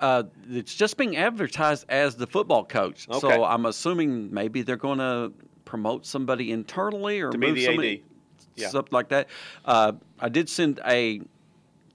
Uh, 0.00 0.22
it's 0.48 0.74
just 0.74 0.96
being 0.96 1.18
advertised 1.18 1.84
as 1.90 2.16
the 2.16 2.26
football 2.26 2.64
coach. 2.64 3.06
Okay. 3.06 3.20
So 3.20 3.44
I'm 3.44 3.66
assuming 3.66 4.32
maybe 4.32 4.62
they're 4.62 4.76
going 4.76 5.00
to 5.00 5.30
promote 5.66 6.06
somebody 6.06 6.52
internally 6.52 7.20
or 7.20 7.32
to 7.32 7.36
move 7.36 7.60
somebody. 7.60 7.96
AD 7.96 8.17
yeah. 8.58 8.68
something 8.68 8.92
like 8.92 9.08
that. 9.08 9.28
Uh, 9.64 9.92
I 10.20 10.28
did 10.28 10.48
send 10.48 10.80
a 10.86 11.20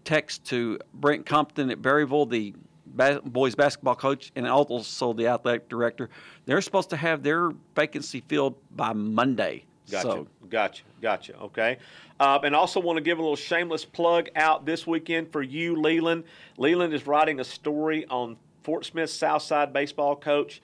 text 0.04 0.46
to 0.46 0.80
Brent 0.94 1.26
Compton 1.26 1.70
at 1.72 1.82
Berryville, 1.82 2.30
the 2.30 2.54
ba- 2.86 3.22
boys 3.24 3.56
basketball 3.56 3.96
coach, 3.96 4.32
and 4.36 4.48
also 4.48 5.14
the 5.14 5.28
athletic 5.28 5.70
director. 5.70 6.10
They're 6.46 6.62
supposed 6.62 6.90
to 6.92 6.98
have 6.98 7.24
their 7.24 7.52
vacancy 7.76 8.22
filled 8.28 8.56
by 8.76 8.94
Monday. 8.94 9.66
Gotcha. 9.90 10.08
So. 10.08 10.28
Gotcha. 10.50 10.84
Gotcha. 11.02 11.38
Okay. 11.38 11.78
Uh, 12.20 12.40
and 12.44 12.56
also 12.56 12.80
want 12.80 12.98
to 12.98 13.04
give 13.04 13.18
a 13.18 13.22
little 13.22 13.36
shameless 13.36 13.84
plug 13.84 14.30
out 14.36 14.66
this 14.66 14.88
weekend 14.88 15.32
for 15.32 15.42
you, 15.42 15.76
Leland. 15.76 16.24
Leland 16.58 16.94
is 16.94 17.06
writing 17.06 17.40
a 17.40 17.44
story 17.44 18.06
on 18.08 18.38
Fort 18.62 18.86
Smith 18.86 19.10
Southside 19.10 19.74
baseball 19.74 20.16
coach 20.16 20.62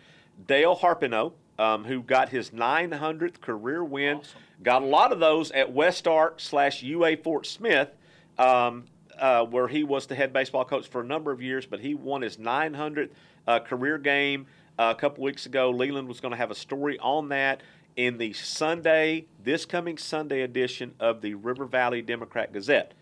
Dale 0.48 0.76
Harpenau, 0.76 1.34
um, 1.60 1.84
who 1.84 2.02
got 2.02 2.30
his 2.30 2.50
900th 2.50 3.40
career 3.42 3.84
win. 3.84 4.18
Awesome 4.18 4.42
Got 4.62 4.82
a 4.82 4.86
lot 4.86 5.14
of 5.14 5.20
those 5.20 5.52
at 5.52 5.72
West 5.72 6.06
Ark 6.06 6.36
slash 6.40 6.84
UA 6.84 7.18
Fort 7.18 7.46
Smith, 7.46 7.90
um, 8.38 8.84
uh, 9.18 9.46
where 9.46 9.70
he 9.70 9.84
was 9.84 10.06
the 10.06 10.16
head 10.16 10.34
baseball 10.34 10.66
coach 10.66 10.88
for 10.88 11.00
a 11.00 11.06
number 11.06 11.32
of 11.32 11.42
years, 11.42 11.66
but 11.66 11.80
he 11.80 11.94
won 11.94 12.22
his 12.22 12.36
900th 12.36 13.12
uh, 13.48 13.60
career 13.60 13.98
game 13.98 14.48
uh, 14.78 14.94
a 14.96 15.00
couple 15.00 15.24
weeks 15.24 15.46
ago. 15.46 15.70
Leland 15.70 16.10
was 16.10 16.20
going 16.20 16.32
to 16.32 16.38
have 16.38 16.52
a 16.52 16.56
story 16.56 17.00
on 17.00 17.30
that 17.30 17.62
in 17.96 18.18
the 18.18 18.34
Sunday, 18.34 19.28
this 19.42 19.64
coming 19.64 19.98
Sunday 19.98 20.42
edition 20.42 20.94
of 21.00 21.22
the 21.22 21.36
River 21.36 21.66
Valley 21.66 22.02
Democrat 22.02 22.52
Gazette. 22.52 22.94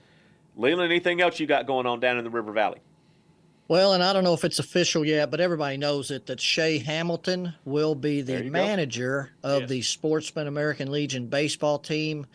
Leland, 0.55 0.91
anything 0.91 1.21
else 1.21 1.39
you 1.39 1.47
got 1.47 1.65
going 1.65 1.87
on 1.87 1.99
down 1.99 2.19
in 2.19 2.23
the 2.23 2.29
River 2.29 2.51
Valley? 2.51 2.79
Well, 3.69 3.93
and 3.93 4.01
I 4.01 4.13
don't 4.13 4.23
know 4.23 4.33
if 4.33 4.45
it's 4.45 4.59
official 4.59 5.03
yet, 5.03 5.29
but 5.29 5.41
everybody 5.41 5.75
knows 5.75 6.09
it 6.09 6.25
that 6.27 6.39
Shay 6.39 6.77
Hamilton 6.77 7.53
will 7.65 7.95
be 7.95 8.21
the 8.21 8.43
manager 8.43 9.31
go. 9.41 9.55
of 9.55 9.61
yes. 9.61 9.69
the 9.69 9.81
Sportsman 9.81 10.47
American 10.47 10.89
Legion 10.89 11.27
baseball 11.27 11.77
team 11.77 12.25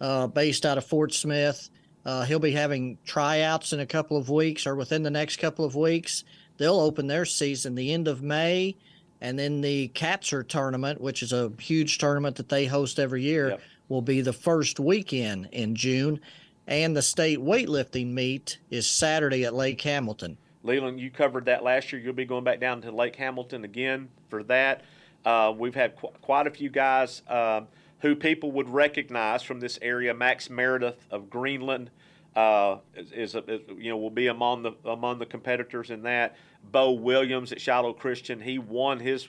uh, 0.00 0.28
based 0.28 0.64
out 0.64 0.78
of 0.78 0.84
Fort 0.84 1.12
Smith. 1.12 1.70
Uh, 2.04 2.24
he'll 2.24 2.38
be 2.38 2.52
having 2.52 2.98
tryouts 3.04 3.72
in 3.72 3.80
a 3.80 3.86
couple 3.86 4.16
of 4.16 4.30
weeks 4.30 4.64
or 4.64 4.76
within 4.76 5.02
the 5.02 5.10
next 5.10 5.38
couple 5.38 5.64
of 5.64 5.74
weeks. 5.74 6.22
They'll 6.56 6.78
open 6.78 7.08
their 7.08 7.24
season 7.24 7.74
the 7.74 7.92
end 7.92 8.06
of 8.06 8.22
May. 8.22 8.76
And 9.20 9.36
then 9.36 9.62
the 9.62 9.88
Katzer 9.88 10.46
tournament, 10.46 11.00
which 11.00 11.22
is 11.22 11.32
a 11.32 11.50
huge 11.58 11.98
tournament 11.98 12.36
that 12.36 12.48
they 12.48 12.66
host 12.66 13.00
every 13.00 13.22
year, 13.22 13.50
yep. 13.50 13.60
will 13.88 14.02
be 14.02 14.20
the 14.20 14.32
first 14.32 14.78
weekend 14.78 15.48
in 15.50 15.74
June. 15.74 16.20
And 16.68 16.96
the 16.96 17.02
state 17.02 17.40
weightlifting 17.40 18.12
meet 18.12 18.58
is 18.70 18.86
Saturday 18.86 19.44
at 19.44 19.54
Lake 19.54 19.80
Hamilton. 19.80 20.36
Leland, 20.66 21.00
you 21.00 21.10
covered 21.10 21.46
that 21.46 21.62
last 21.62 21.92
year. 21.92 22.00
You'll 22.02 22.12
be 22.12 22.24
going 22.24 22.44
back 22.44 22.60
down 22.60 22.82
to 22.82 22.90
Lake 22.90 23.16
Hamilton 23.16 23.64
again 23.64 24.08
for 24.28 24.42
that. 24.44 24.82
Uh, 25.24 25.52
we've 25.56 25.74
had 25.74 25.96
qu- 25.96 26.12
quite 26.20 26.46
a 26.46 26.50
few 26.50 26.68
guys 26.68 27.22
uh, 27.28 27.62
who 28.00 28.14
people 28.14 28.52
would 28.52 28.68
recognize 28.68 29.42
from 29.42 29.60
this 29.60 29.78
area. 29.80 30.12
Max 30.12 30.50
Meredith 30.50 31.06
of 31.10 31.30
Greenland 31.30 31.90
uh, 32.34 32.78
is, 32.94 33.12
is, 33.12 33.34
a, 33.34 33.50
is, 33.50 33.60
you 33.78 33.90
know 33.90 33.96
will 33.96 34.10
be 34.10 34.26
among 34.26 34.62
the 34.62 34.72
among 34.84 35.18
the 35.18 35.26
competitors 35.26 35.90
in 35.90 36.02
that. 36.02 36.36
Bo 36.70 36.92
Williams 36.92 37.52
at 37.52 37.60
Shiloh 37.60 37.92
Christian, 37.92 38.40
he 38.40 38.58
won 38.58 39.00
his 39.00 39.28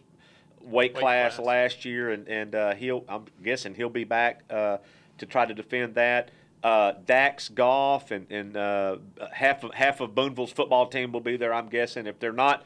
weight, 0.59 0.93
weight 0.93 0.95
class, 0.95 1.35
class, 1.35 1.45
last 1.45 1.85
year, 1.85 2.11
and 2.11 2.27
and 2.27 2.53
uh, 2.53 2.75
he'll 2.75 3.05
I'm 3.07 3.25
guessing 3.43 3.73
he'll 3.73 3.89
be 3.89 4.03
back 4.03 4.43
uh, 4.49 4.77
to 5.19 5.25
try 5.25 5.45
to 5.45 5.53
defend 5.53 5.95
that 5.95 6.31
uh, 6.63 6.93
Dax 7.05 7.49
Goff 7.49 8.11
and, 8.11 8.29
and 8.31 8.57
uh, 8.57 8.97
half 9.31 9.63
of 9.63 9.73
half 9.73 10.01
of 10.01 10.15
Boonville's 10.15 10.51
football 10.51 10.87
team 10.87 11.11
will 11.11 11.21
be 11.21 11.37
there. 11.37 11.53
I'm 11.53 11.69
guessing 11.69 12.07
if 12.07 12.19
they're 12.19 12.33
not 12.33 12.65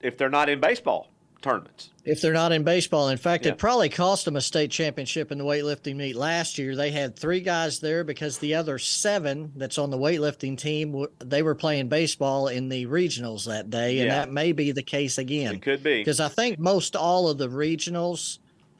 if 0.00 0.16
they're 0.16 0.30
not 0.30 0.48
in 0.48 0.60
baseball 0.60 1.10
tournaments. 1.42 1.90
If 2.04 2.20
they're 2.20 2.32
not 2.32 2.52
in 2.52 2.64
baseball, 2.64 3.08
in 3.08 3.18
fact, 3.18 3.44
yeah. 3.44 3.52
it 3.52 3.58
probably 3.58 3.88
cost 3.88 4.24
them 4.24 4.36
a 4.36 4.40
state 4.40 4.70
championship 4.70 5.30
in 5.30 5.38
the 5.38 5.44
weightlifting 5.44 5.96
meet 5.96 6.16
last 6.16 6.58
year. 6.58 6.74
They 6.74 6.90
had 6.90 7.16
three 7.16 7.40
guys 7.40 7.80
there 7.80 8.04
because 8.04 8.38
the 8.38 8.54
other 8.54 8.78
seven 8.78 9.52
that's 9.56 9.78
on 9.78 9.90
the 9.90 9.98
weightlifting 9.98 10.56
team 10.56 11.06
they 11.18 11.42
were 11.42 11.54
playing 11.54 11.88
baseball 11.88 12.48
in 12.48 12.68
the 12.68 12.86
regionals 12.86 13.46
that 13.46 13.70
day, 13.70 13.98
and 13.98 14.08
yeah. 14.08 14.20
that 14.20 14.32
may 14.32 14.52
be 14.52 14.72
the 14.72 14.82
case 14.82 15.18
again. 15.18 15.56
It 15.56 15.62
could 15.62 15.82
be 15.82 15.98
because 15.98 16.20
I 16.20 16.28
think 16.28 16.58
most 16.58 16.96
all 16.96 17.28
of 17.28 17.38
the 17.38 17.48
regionals 17.48 18.38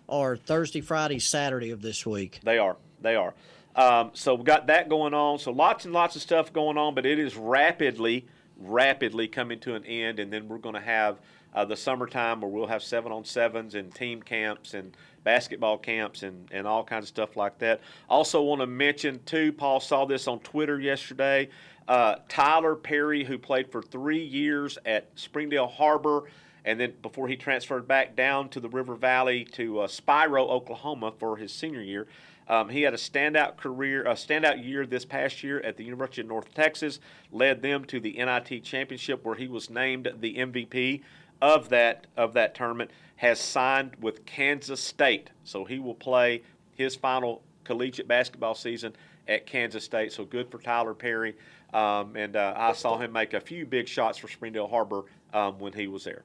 are 0.08 0.36
Thursday, 0.36 0.80
Friday, 0.80 1.18
Saturday 1.18 1.70
of 1.70 1.82
this 1.82 2.06
week. 2.06 2.40
They 2.42 2.58
are. 2.58 2.76
They 3.00 3.16
are. 3.16 3.34
Um, 3.76 4.10
so 4.14 4.34
we've 4.34 4.44
got 4.44 4.66
that 4.66 4.88
going 4.88 5.14
on. 5.14 5.38
So 5.38 5.52
lots 5.52 5.84
and 5.84 5.94
lots 5.94 6.16
of 6.16 6.22
stuff 6.22 6.52
going 6.52 6.76
on, 6.76 6.94
but 6.94 7.06
it 7.06 7.18
is 7.18 7.36
rapidly 7.36 8.26
rapidly 8.58 9.28
coming 9.28 9.58
to 9.60 9.74
an 9.74 9.84
end, 9.84 10.18
and 10.18 10.32
then 10.32 10.48
we're 10.48 10.58
going 10.58 10.74
to 10.74 10.80
have 10.80 11.18
uh, 11.54 11.64
the 11.64 11.76
summertime 11.76 12.40
where 12.40 12.50
we'll 12.50 12.66
have 12.66 12.82
seven 12.82 13.12
on 13.12 13.24
sevens 13.24 13.74
and 13.74 13.94
team 13.94 14.22
camps 14.22 14.74
and 14.74 14.96
basketball 15.24 15.78
camps 15.78 16.22
and, 16.22 16.48
and 16.52 16.66
all 16.66 16.84
kinds 16.84 17.04
of 17.04 17.08
stuff 17.08 17.36
like 17.36 17.58
that. 17.58 17.80
Also, 18.08 18.42
want 18.42 18.60
to 18.60 18.66
mention 18.66 19.20
too, 19.24 19.52
Paul 19.52 19.80
saw 19.80 20.04
this 20.04 20.28
on 20.28 20.38
Twitter 20.40 20.78
yesterday. 20.80 21.48
Uh, 21.88 22.16
Tyler 22.28 22.74
Perry, 22.74 23.24
who 23.24 23.38
played 23.38 23.70
for 23.70 23.82
three 23.82 24.22
years 24.22 24.76
at 24.84 25.08
Springdale 25.14 25.68
Harbor, 25.68 26.24
and 26.64 26.80
then 26.80 26.94
before 27.00 27.28
he 27.28 27.36
transferred 27.36 27.86
back 27.86 28.16
down 28.16 28.48
to 28.50 28.60
the 28.60 28.68
River 28.68 28.96
Valley 28.96 29.44
to 29.44 29.80
uh, 29.80 29.86
Spiro, 29.86 30.48
Oklahoma, 30.48 31.12
for 31.18 31.36
his 31.36 31.52
senior 31.52 31.82
year. 31.82 32.06
Um, 32.48 32.68
he 32.68 32.82
had 32.82 32.94
a 32.94 32.98
standout 32.98 33.56
career, 33.56 34.04
a 34.04 34.14
standout 34.14 34.64
year 34.64 34.86
this 34.86 35.04
past 35.04 35.42
year 35.42 35.60
at 35.60 35.76
the 35.76 35.84
University 35.84 36.20
of 36.20 36.28
North 36.28 36.54
Texas. 36.54 37.00
Led 37.32 37.62
them 37.62 37.84
to 37.86 37.98
the 38.00 38.12
NIT 38.12 38.62
championship, 38.62 39.24
where 39.24 39.34
he 39.34 39.48
was 39.48 39.68
named 39.68 40.12
the 40.20 40.36
MVP 40.36 41.02
of 41.42 41.68
that 41.70 42.06
of 42.16 42.34
that 42.34 42.54
tournament. 42.54 42.90
Has 43.16 43.40
signed 43.40 43.96
with 44.00 44.26
Kansas 44.26 44.80
State, 44.80 45.30
so 45.44 45.64
he 45.64 45.78
will 45.78 45.94
play 45.94 46.42
his 46.76 46.94
final 46.94 47.42
collegiate 47.64 48.06
basketball 48.06 48.54
season 48.54 48.94
at 49.26 49.46
Kansas 49.46 49.84
State. 49.84 50.12
So 50.12 50.24
good 50.24 50.50
for 50.50 50.58
Tylor 50.58 50.94
Perry. 50.94 51.34
Um, 51.74 52.16
and 52.16 52.36
uh, 52.36 52.54
I 52.56 52.72
saw 52.72 52.98
him 52.98 53.12
make 53.12 53.34
a 53.34 53.40
few 53.40 53.66
big 53.66 53.88
shots 53.88 54.18
for 54.18 54.28
Springdale 54.28 54.68
Har-Ber 54.68 55.04
um, 55.34 55.58
when 55.58 55.72
he 55.72 55.88
was 55.88 56.04
there. 56.04 56.22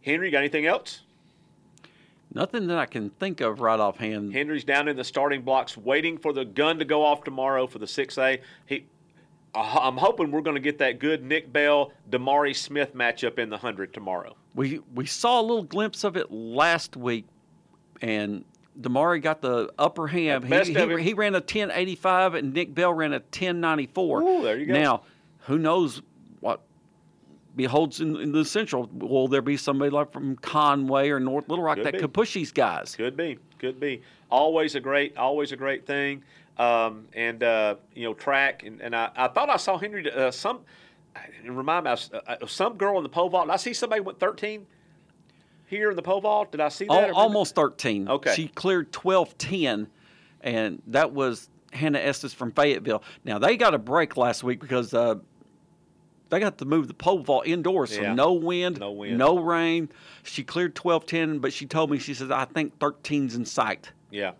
Henry, 0.00 0.30
got 0.30 0.38
anything 0.38 0.66
else? 0.66 1.02
Nothing 2.34 2.66
that 2.66 2.78
I 2.78 2.86
can 2.86 3.10
think 3.10 3.40
of 3.40 3.60
right 3.60 3.78
offhand. 3.78 4.32
Henry's 4.32 4.64
down 4.64 4.88
in 4.88 4.96
the 4.96 5.04
starting 5.04 5.42
blocks, 5.42 5.76
waiting 5.76 6.18
for 6.18 6.32
the 6.32 6.44
gun 6.44 6.80
to 6.80 6.84
go 6.84 7.04
off 7.04 7.22
tomorrow 7.22 7.68
for 7.68 7.78
the 7.78 7.86
6A. 7.86 8.40
He, 8.66 8.86
uh, 9.54 9.78
I'm 9.80 9.96
hoping 9.96 10.32
we're 10.32 10.40
going 10.40 10.56
to 10.56 10.60
get 10.60 10.78
that 10.78 10.98
good 10.98 11.22
Nick 11.22 11.52
Bell, 11.52 11.92
Damari 12.10 12.56
Smith 12.56 12.92
matchup 12.94 13.38
in 13.38 13.50
the 13.50 13.58
hundred 13.58 13.94
tomorrow. 13.94 14.34
We 14.54 14.80
we 14.94 15.06
saw 15.06 15.40
a 15.40 15.42
little 15.42 15.62
glimpse 15.62 16.02
of 16.02 16.16
it 16.16 16.32
last 16.32 16.96
week, 16.96 17.26
and 18.00 18.44
Damari 18.80 19.22
got 19.22 19.40
the 19.40 19.72
upper 19.78 20.08
hand. 20.08 20.44
He, 20.44 20.74
he, 20.74 21.02
he, 21.02 21.14
ran 21.14 21.34
a 21.34 21.38
1085, 21.38 22.34
and 22.34 22.52
Nick 22.52 22.74
Bell 22.74 22.92
ran 22.92 23.12
a 23.12 23.18
1094. 23.18 24.22
Ooh, 24.22 24.42
there 24.42 24.58
you 24.58 24.66
go. 24.66 24.72
Now, 24.72 25.02
who 25.40 25.58
knows 25.58 26.02
beholds 27.56 28.00
in, 28.00 28.16
in, 28.16 28.32
the 28.32 28.44
Central. 28.44 28.88
Will 28.92 29.28
there 29.28 29.42
be 29.42 29.56
somebody 29.56 29.90
like 29.90 30.12
from 30.12 30.36
Conway 30.36 31.10
or 31.10 31.20
North 31.20 31.48
Little 31.48 31.64
Rock 31.64 31.76
could 31.76 31.86
that 31.86 31.92
be. 31.94 31.98
could 32.00 32.12
push 32.12 32.34
these 32.34 32.52
guys? 32.52 32.94
Could 32.96 33.16
be, 33.16 33.38
could 33.58 33.78
be. 33.78 34.02
Always 34.30 34.74
a 34.74 34.80
great, 34.80 35.16
always 35.16 35.52
a 35.52 35.56
great 35.56 35.86
thing. 35.86 36.22
Um, 36.58 37.06
and 37.14 37.42
uh, 37.42 37.76
you 37.94 38.04
know, 38.04 38.14
track. 38.14 38.64
And, 38.64 38.80
and 38.80 38.94
I, 38.94 39.10
I 39.16 39.28
thought 39.28 39.50
I 39.50 39.56
saw 39.56 39.78
Henry. 39.78 40.10
Uh, 40.10 40.30
some 40.30 40.60
remind 41.44 41.84
me, 41.84 41.92
of, 41.92 42.10
uh, 42.26 42.46
some 42.46 42.76
girl 42.76 42.96
in 42.98 43.02
the 43.02 43.08
pole 43.08 43.28
vault. 43.28 43.46
Did 43.46 43.52
I 43.52 43.56
see 43.56 43.72
somebody 43.72 44.00
went 44.00 44.18
13 44.18 44.66
here 45.66 45.90
in 45.90 45.96
the 45.96 46.02
pole 46.02 46.20
vault. 46.20 46.52
Did 46.52 46.60
I 46.60 46.68
see 46.68 46.86
that? 46.86 47.10
Al- 47.10 47.16
almost 47.16 47.54
13. 47.54 48.08
Okay. 48.08 48.34
She 48.34 48.48
cleared 48.48 48.94
1210, 48.94 49.88
and 50.42 50.82
that 50.88 51.12
was 51.12 51.48
Hannah 51.72 51.98
Estes 51.98 52.32
from 52.32 52.52
Fayetteville. 52.52 53.02
Now 53.24 53.38
they 53.38 53.56
got 53.56 53.74
a 53.74 53.78
break 53.78 54.16
last 54.16 54.44
week 54.44 54.60
because 54.60 54.94
uh, 54.94 55.16
they 56.34 56.40
got 56.40 56.58
to 56.58 56.64
move 56.64 56.88
the 56.88 56.94
pole 56.94 57.20
vault 57.20 57.46
indoors, 57.46 57.94
so 57.94 58.02
Yeah. 58.02 58.14
no 58.14 58.32
wind, 58.32 58.80
No 58.80 58.90
wind. 58.90 59.16
no 59.18 59.38
rain. 59.38 59.88
She 60.24 60.42
cleared 60.42 60.76
1210, 60.76 61.38
but 61.38 61.52
she 61.52 61.64
told 61.66 61.90
me 61.90 61.98
she 61.98 62.12
says 62.14 62.30
I 62.30 62.44
think 62.44 62.78
13's 62.80 63.36
in 63.36 63.44
sight. 63.44 63.92
Yeah. 64.10 64.32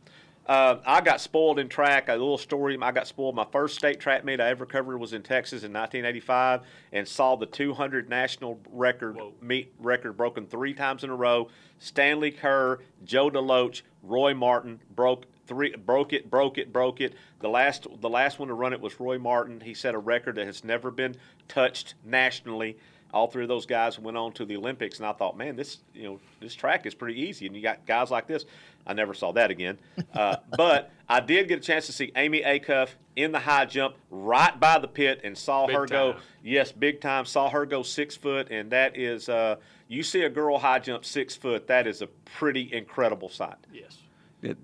Uh, 0.46 0.76
I 0.85 1.00
got 1.00 1.20
spoiled 1.20 1.59
in 1.59 1.68
track. 1.68 2.09
A 2.09 2.12
little 2.12 2.37
story. 2.37 2.76
I 2.80 2.92
got 2.92 3.07
spoiled. 3.07 3.35
My 3.35 3.46
first 3.50 3.76
state 3.76 3.98
track 3.98 4.24
meet 4.24 4.40
I 4.40 4.50
ever 4.50 4.66
covered 4.66 4.98
was 4.98 5.14
in 5.14 5.22
Texas 5.22 5.62
in 5.62 5.72
1985, 5.72 6.61
and 6.92 7.09
saw 7.09 7.37
the 7.37 7.46
200 7.46 8.09
national 8.11 8.61
record 8.70 9.16
Whoa. 9.16 9.33
meet 9.40 9.72
record 9.78 10.16
broken 10.16 10.46
three 10.46 10.74
times 10.74 11.02
in 11.02 11.11
a 11.11 11.16
row. 11.16 11.48
Stanley 11.78 12.30
Kerr, 12.30 12.80
Joe 13.04 13.30
DeLoach, 13.30 13.83
Roy 14.02 14.35
Martin 14.35 14.80
broke 14.94 15.24
three, 15.46 15.74
broke 15.76 16.12
it, 16.12 16.30
broke 16.30 16.59
it, 16.59 16.72
broke 16.72 17.00
it. 17.00 17.14
The 17.40 17.48
last, 17.48 17.87
the 18.00 18.11
last 18.11 18.38
one 18.38 18.48
to 18.48 18.54
run 18.54 18.72
it 18.72 18.80
was 18.80 19.00
Roy 19.00 19.18
Martin. 19.18 19.61
He 19.61 19.72
set 19.74 19.94
a 19.94 19.98
record 19.98 20.37
that 20.37 20.46
has 20.46 20.62
never 20.62 20.90
been 20.90 21.16
touched 21.48 21.94
nationally. 22.04 22.76
All 23.14 23.29
three 23.29 23.44
of 23.44 23.48
those 23.48 23.64
guys 23.64 23.98
went 23.98 24.16
on 24.16 24.33
to 24.33 24.44
the 24.44 24.57
Olympics, 24.57 24.98
and 24.98 25.07
I 25.07 25.12
thought, 25.12 25.37
man, 25.37 25.57
this 25.57 25.79
you 25.94 26.03
know 26.03 26.20
this 26.40 26.55
track 26.55 26.85
is 26.85 26.94
pretty 26.94 27.20
easy, 27.20 27.46
and 27.46 27.55
you 27.55 27.62
got 27.62 27.87
guys 27.87 28.11
like 28.11 28.27
this. 28.27 28.44
I 28.87 28.92
never 28.92 29.14
saw 29.14 29.33
that 29.33 29.50
again, 29.50 29.79
uh, 30.12 30.37
but 30.57 30.90
I 31.09 31.20
did 31.20 31.48
get 31.48 31.59
a 31.59 31.62
chance 31.62 31.87
to 31.87 31.92
see 31.92 32.12
Amy 32.16 32.42
Acuff 32.42 32.88
in 33.16 33.33
the 33.33 33.38
high 33.38 33.66
jump 33.66 33.94
right 34.11 34.59
by 34.59 34.79
the 34.79 34.88
pit, 34.88 35.20
and 35.22 35.38
saw 35.38 35.66
Big 35.66 35.77
her 35.77 35.87
go. 35.87 36.16
Yes, 36.42 36.72
big 36.72 37.00
time. 37.00 37.24
Saw 37.24 37.48
her 37.48 37.64
go 37.64 37.83
six 37.83 38.16
foot, 38.16 38.48
and 38.50 38.70
that 38.70 38.96
is 38.96 39.29
uh, 39.29 39.57
you 39.88 40.03
see 40.03 40.22
a 40.22 40.29
girl 40.29 40.59
high 40.59 40.81
jump 40.81 41.05
six 41.05 41.37
foot. 41.37 41.68
That 41.68 41.87
is 41.87 42.03
a 42.03 42.09
pretty 42.09 42.72
incredible 42.72 43.29
sight. 43.29 43.57
Yes. 43.72 43.98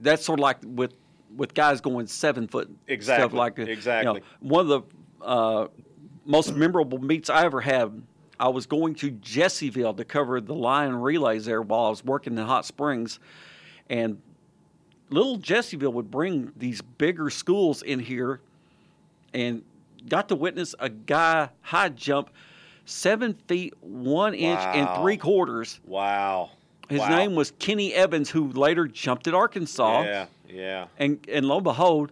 That's 0.02 0.24
sort 0.24 0.40
of 0.40 0.42
like 0.42 0.58
with 0.64 0.94
with 1.36 1.54
guys 1.54 1.80
going 1.80 2.06
seven 2.06 2.48
foot 2.48 2.66
stuff 2.66 2.76
Exactly, 2.88 3.38
like 3.38 3.54
that. 3.56 3.62
You 3.62 3.66
know, 3.66 3.72
exactly. 3.72 4.22
one 4.40 4.68
of 4.70 4.84
the 5.20 5.24
uh, 5.24 5.68
most 6.24 6.54
memorable 6.54 6.98
meets 6.98 7.30
I 7.30 7.44
ever 7.44 7.60
had. 7.60 8.02
I 8.40 8.48
was 8.48 8.64
going 8.66 8.94
to 8.96 9.10
Jessieville 9.10 9.96
to 9.98 10.04
cover 10.04 10.40
the 10.40 10.54
Lion 10.54 10.96
relays 10.96 11.44
there 11.44 11.60
while 11.62 11.84
I 11.86 11.90
was 11.90 12.02
working 12.04 12.36
in 12.38 12.44
Hot 12.44 12.64
Springs, 12.64 13.20
and 13.88 14.20
little 15.10 15.36
Jessieville 15.36 15.92
would 15.92 16.10
bring 16.10 16.50
these 16.56 16.80
bigger 16.80 17.28
schools 17.28 17.82
in 17.82 18.00
here, 18.00 18.40
and 19.34 19.62
got 20.08 20.28
to 20.30 20.34
witness 20.34 20.74
a 20.80 20.88
guy 20.88 21.50
high 21.60 21.90
jump 21.90 22.30
seven 22.86 23.34
feet 23.46 23.74
one 23.82 24.32
inch 24.34 24.58
and 24.58 24.88
three 25.02 25.18
quarters. 25.18 25.78
Wow. 25.86 26.50
His 26.88 27.00
Wow. 27.00 27.08
name 27.10 27.34
was 27.34 27.52
Kenny 27.58 27.92
Evans, 27.94 28.30
who 28.30 28.50
later 28.52 28.88
jumped 28.88 29.28
at 29.28 29.34
Arkansas. 29.34 30.02
Yeah, 30.02 30.26
yeah. 30.48 30.86
And 30.98 31.24
and 31.30 31.46
lo 31.46 31.56
and 31.56 31.64
behold, 31.64 32.10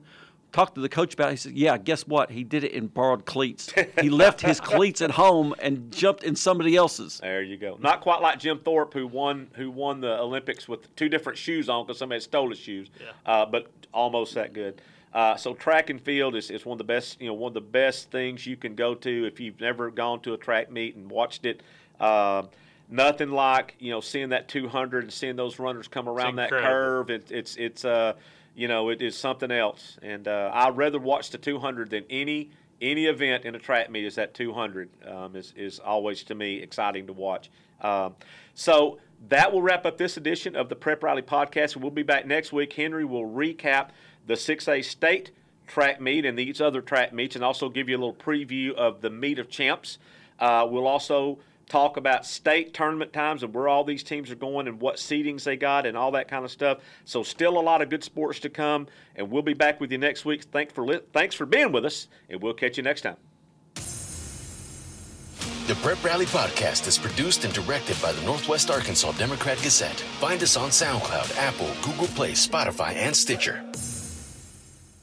talked 0.53 0.75
to 0.77 0.81
the 0.81 0.89
coach 0.89 1.15
about 1.15 1.29
it. 1.29 1.33
He 1.33 1.37
said, 1.37 1.53
Yeah, 1.53 1.79
guess 1.79 2.07
what? 2.07 2.31
He 2.31 2.45
did 2.45 2.65
it 2.65 2.73
in 2.73 2.87
borrowed 2.87 3.25
cleats. 3.25 3.73
he 4.01 4.11
left 4.11 4.41
his 4.41 4.61
cleats 4.61 5.01
at 5.03 5.13
home 5.13 5.55
and 5.61 5.93
jumped 5.93 6.23
in 6.23 6.37
somebody 6.37 6.77
else's. 6.77 7.19
There 7.19 7.43
you 7.43 7.57
go. 7.57 7.79
Not 7.81 8.01
quite 8.01 8.21
like 8.21 8.39
Jim 8.39 8.59
Thorpe, 8.59 8.95
who 8.95 9.07
won 9.07 9.49
who 9.55 9.71
won 9.71 10.01
the 10.01 10.19
Olympics 10.19 10.69
with 10.69 10.95
two 10.97 11.09
different 11.09 11.39
shoes 11.39 11.69
on 11.69 11.87
because 11.87 11.99
somebody 11.99 12.21
stole 12.21 12.51
his 12.51 12.59
shoes. 12.59 12.89
Yeah. 13.01 13.33
Uh, 13.33 13.47
but 13.47 13.71
almost 13.93 14.35
that 14.35 14.53
good. 14.53 14.81
Uh, 15.13 15.37
so 15.37 15.55
track 15.55 15.89
and 15.89 16.01
field 16.01 16.37
is, 16.37 16.51
is 16.51 16.67
one 16.67 16.75
of 16.75 16.79
the 16.79 16.85
best 16.85 17.21
you 17.21 17.27
know 17.27 17.35
one 17.35 17.51
of 17.51 17.55
the 17.55 17.61
best 17.61 18.11
things 18.11 18.47
you 18.47 18.57
can 18.57 18.75
go 18.75 18.95
to 18.95 19.27
if 19.27 19.41
you've 19.41 19.61
never 19.61 19.91
gone 19.91 20.21
to 20.21 20.35
a 20.35 20.37
track 20.37 20.71
meet 20.71 20.97
and 20.97 21.11
watched 21.11 21.47
it. 21.47 21.63
Uh, 21.99 22.43
nothing 22.91 23.31
like 23.31 23.75
you 23.79 23.91
know 23.91 24.01
seeing 24.01 24.31
that 24.31 24.49
200 24.49 25.05
and 25.05 25.13
seeing 25.13 25.37
those 25.37 25.59
runners 25.59 25.89
come 25.89 26.09
around 26.09 26.37
that 26.37 26.51
curve. 26.51 27.11
It, 27.11 27.31
it's 27.31 27.57
it's 27.57 27.85
uh 27.85 28.15
you 28.59 28.67
know 28.67 28.89
it 28.89 29.01
is 29.01 29.17
something 29.17 29.53
else. 29.53 29.99
And 30.03 30.27
uh, 30.27 30.51
I'd 30.53 30.77
rather 30.77 30.99
watch 30.99 31.31
the 31.31 31.39
200 31.39 31.91
than 31.91 32.05
any 32.11 32.51
any 32.81 33.07
event 33.07 33.45
in 33.45 33.55
a 33.55 33.59
track 33.59 33.91
meet 33.91 34.05
is 34.05 34.17
that 34.17 34.35
200 34.35 34.89
um, 35.07 35.37
is, 35.37 35.53
is 35.57 35.79
always 35.79 36.23
to 36.25 36.35
me 36.35 36.57
exciting 36.61 37.07
to 37.07 37.13
watch. 37.13 37.51
Um, 37.81 38.15
so 38.55 38.99
that 39.29 39.53
will 39.53 39.63
wrap 39.63 39.85
up 39.85 39.99
this 39.99 40.17
edition 40.17 40.55
of 40.55 40.69
the 40.69 40.77
Prep 40.77 41.03
Rally 41.03 41.23
Podcast. 41.23 41.77
We'll 41.77 41.91
be 41.91 42.05
back 42.05 42.27
next 42.27 42.53
week. 42.53 42.73
Henry 42.73 43.05
will 43.05 43.29
recap 43.29 43.89
the 44.27 44.35
6A 44.35 44.85
state 44.85 45.33
track 45.67 46.01
meet 46.01 46.25
and 46.25 46.39
these 46.39 46.61
other 46.61 46.81
track 46.81 47.13
meets 47.13 47.35
and 47.35 47.45
also 47.45 47.69
give 47.69 47.89
you 47.89 47.97
a 47.97 47.99
little 47.99 48.15
preview 48.15 48.75
of 48.75 49.01
the 49.01 49.11
meet 49.11 49.39
of 49.39 49.49
champs. 49.49 49.99
Uh, 50.39 50.67
we'll 50.69 50.87
also 50.87 51.39
talk 51.69 51.97
about 51.97 52.27
state 52.27 52.75
tournament 52.75 53.13
times 53.13 53.43
and 53.43 53.55
where 53.55 53.69
all 53.69 53.85
these 53.85 54.03
teams 54.03 54.31
are 54.31 54.37
going 54.37 54.67
and 54.67 54.81
what 54.81 54.97
seedings 54.97 55.45
they 55.45 55.57
got 55.57 55.87
and 55.87 55.97
all 55.97 56.13
that 56.13 56.29
kind 56.29 56.45
of 56.45 56.51
stuff. 56.51 56.79
So 57.05 57.23
still 57.23 57.59
a 57.59 57.61
lot 57.61 57.83
of 57.83 57.91
good 57.91 58.03
sports 58.03 58.41
to 58.41 58.49
come, 58.49 58.87
and 59.15 59.31
we'll 59.31 59.43
be 59.43 59.55
back 59.55 59.81
with 59.81 59.93
you 59.93 59.99
next 59.99 60.25
week. 60.25 60.45
Thanks 60.45 60.73
for 60.73 60.99
thanks 61.13 61.35
for 61.35 61.47
being 61.47 61.73
with 61.73 61.85
us, 61.85 62.09
and 62.29 62.43
we'll 62.43 62.55
catch 62.55 62.77
you 62.77 62.83
next 62.83 63.03
time. 63.03 63.17
The 65.69 65.75
Prep 65.83 66.03
Rally 66.03 66.25
Podcast 66.25 66.89
is 66.89 66.97
produced 66.97 67.45
and 67.45 67.53
directed 67.53 68.01
by 68.01 68.13
the 68.13 68.23
Northwest 68.23 68.71
Arkansas 68.71 69.13
Democrat 69.13 69.59
Gazette. 69.63 70.01
Find 70.19 70.43
us 70.43 70.57
on 70.57 70.71
SoundCloud, 70.71 71.37
Apple, 71.37 71.71
Google 71.83 72.07
Play, 72.15 72.33
Spotify, 72.33 72.95
and 72.95 73.15
Stitcher. 73.15 73.63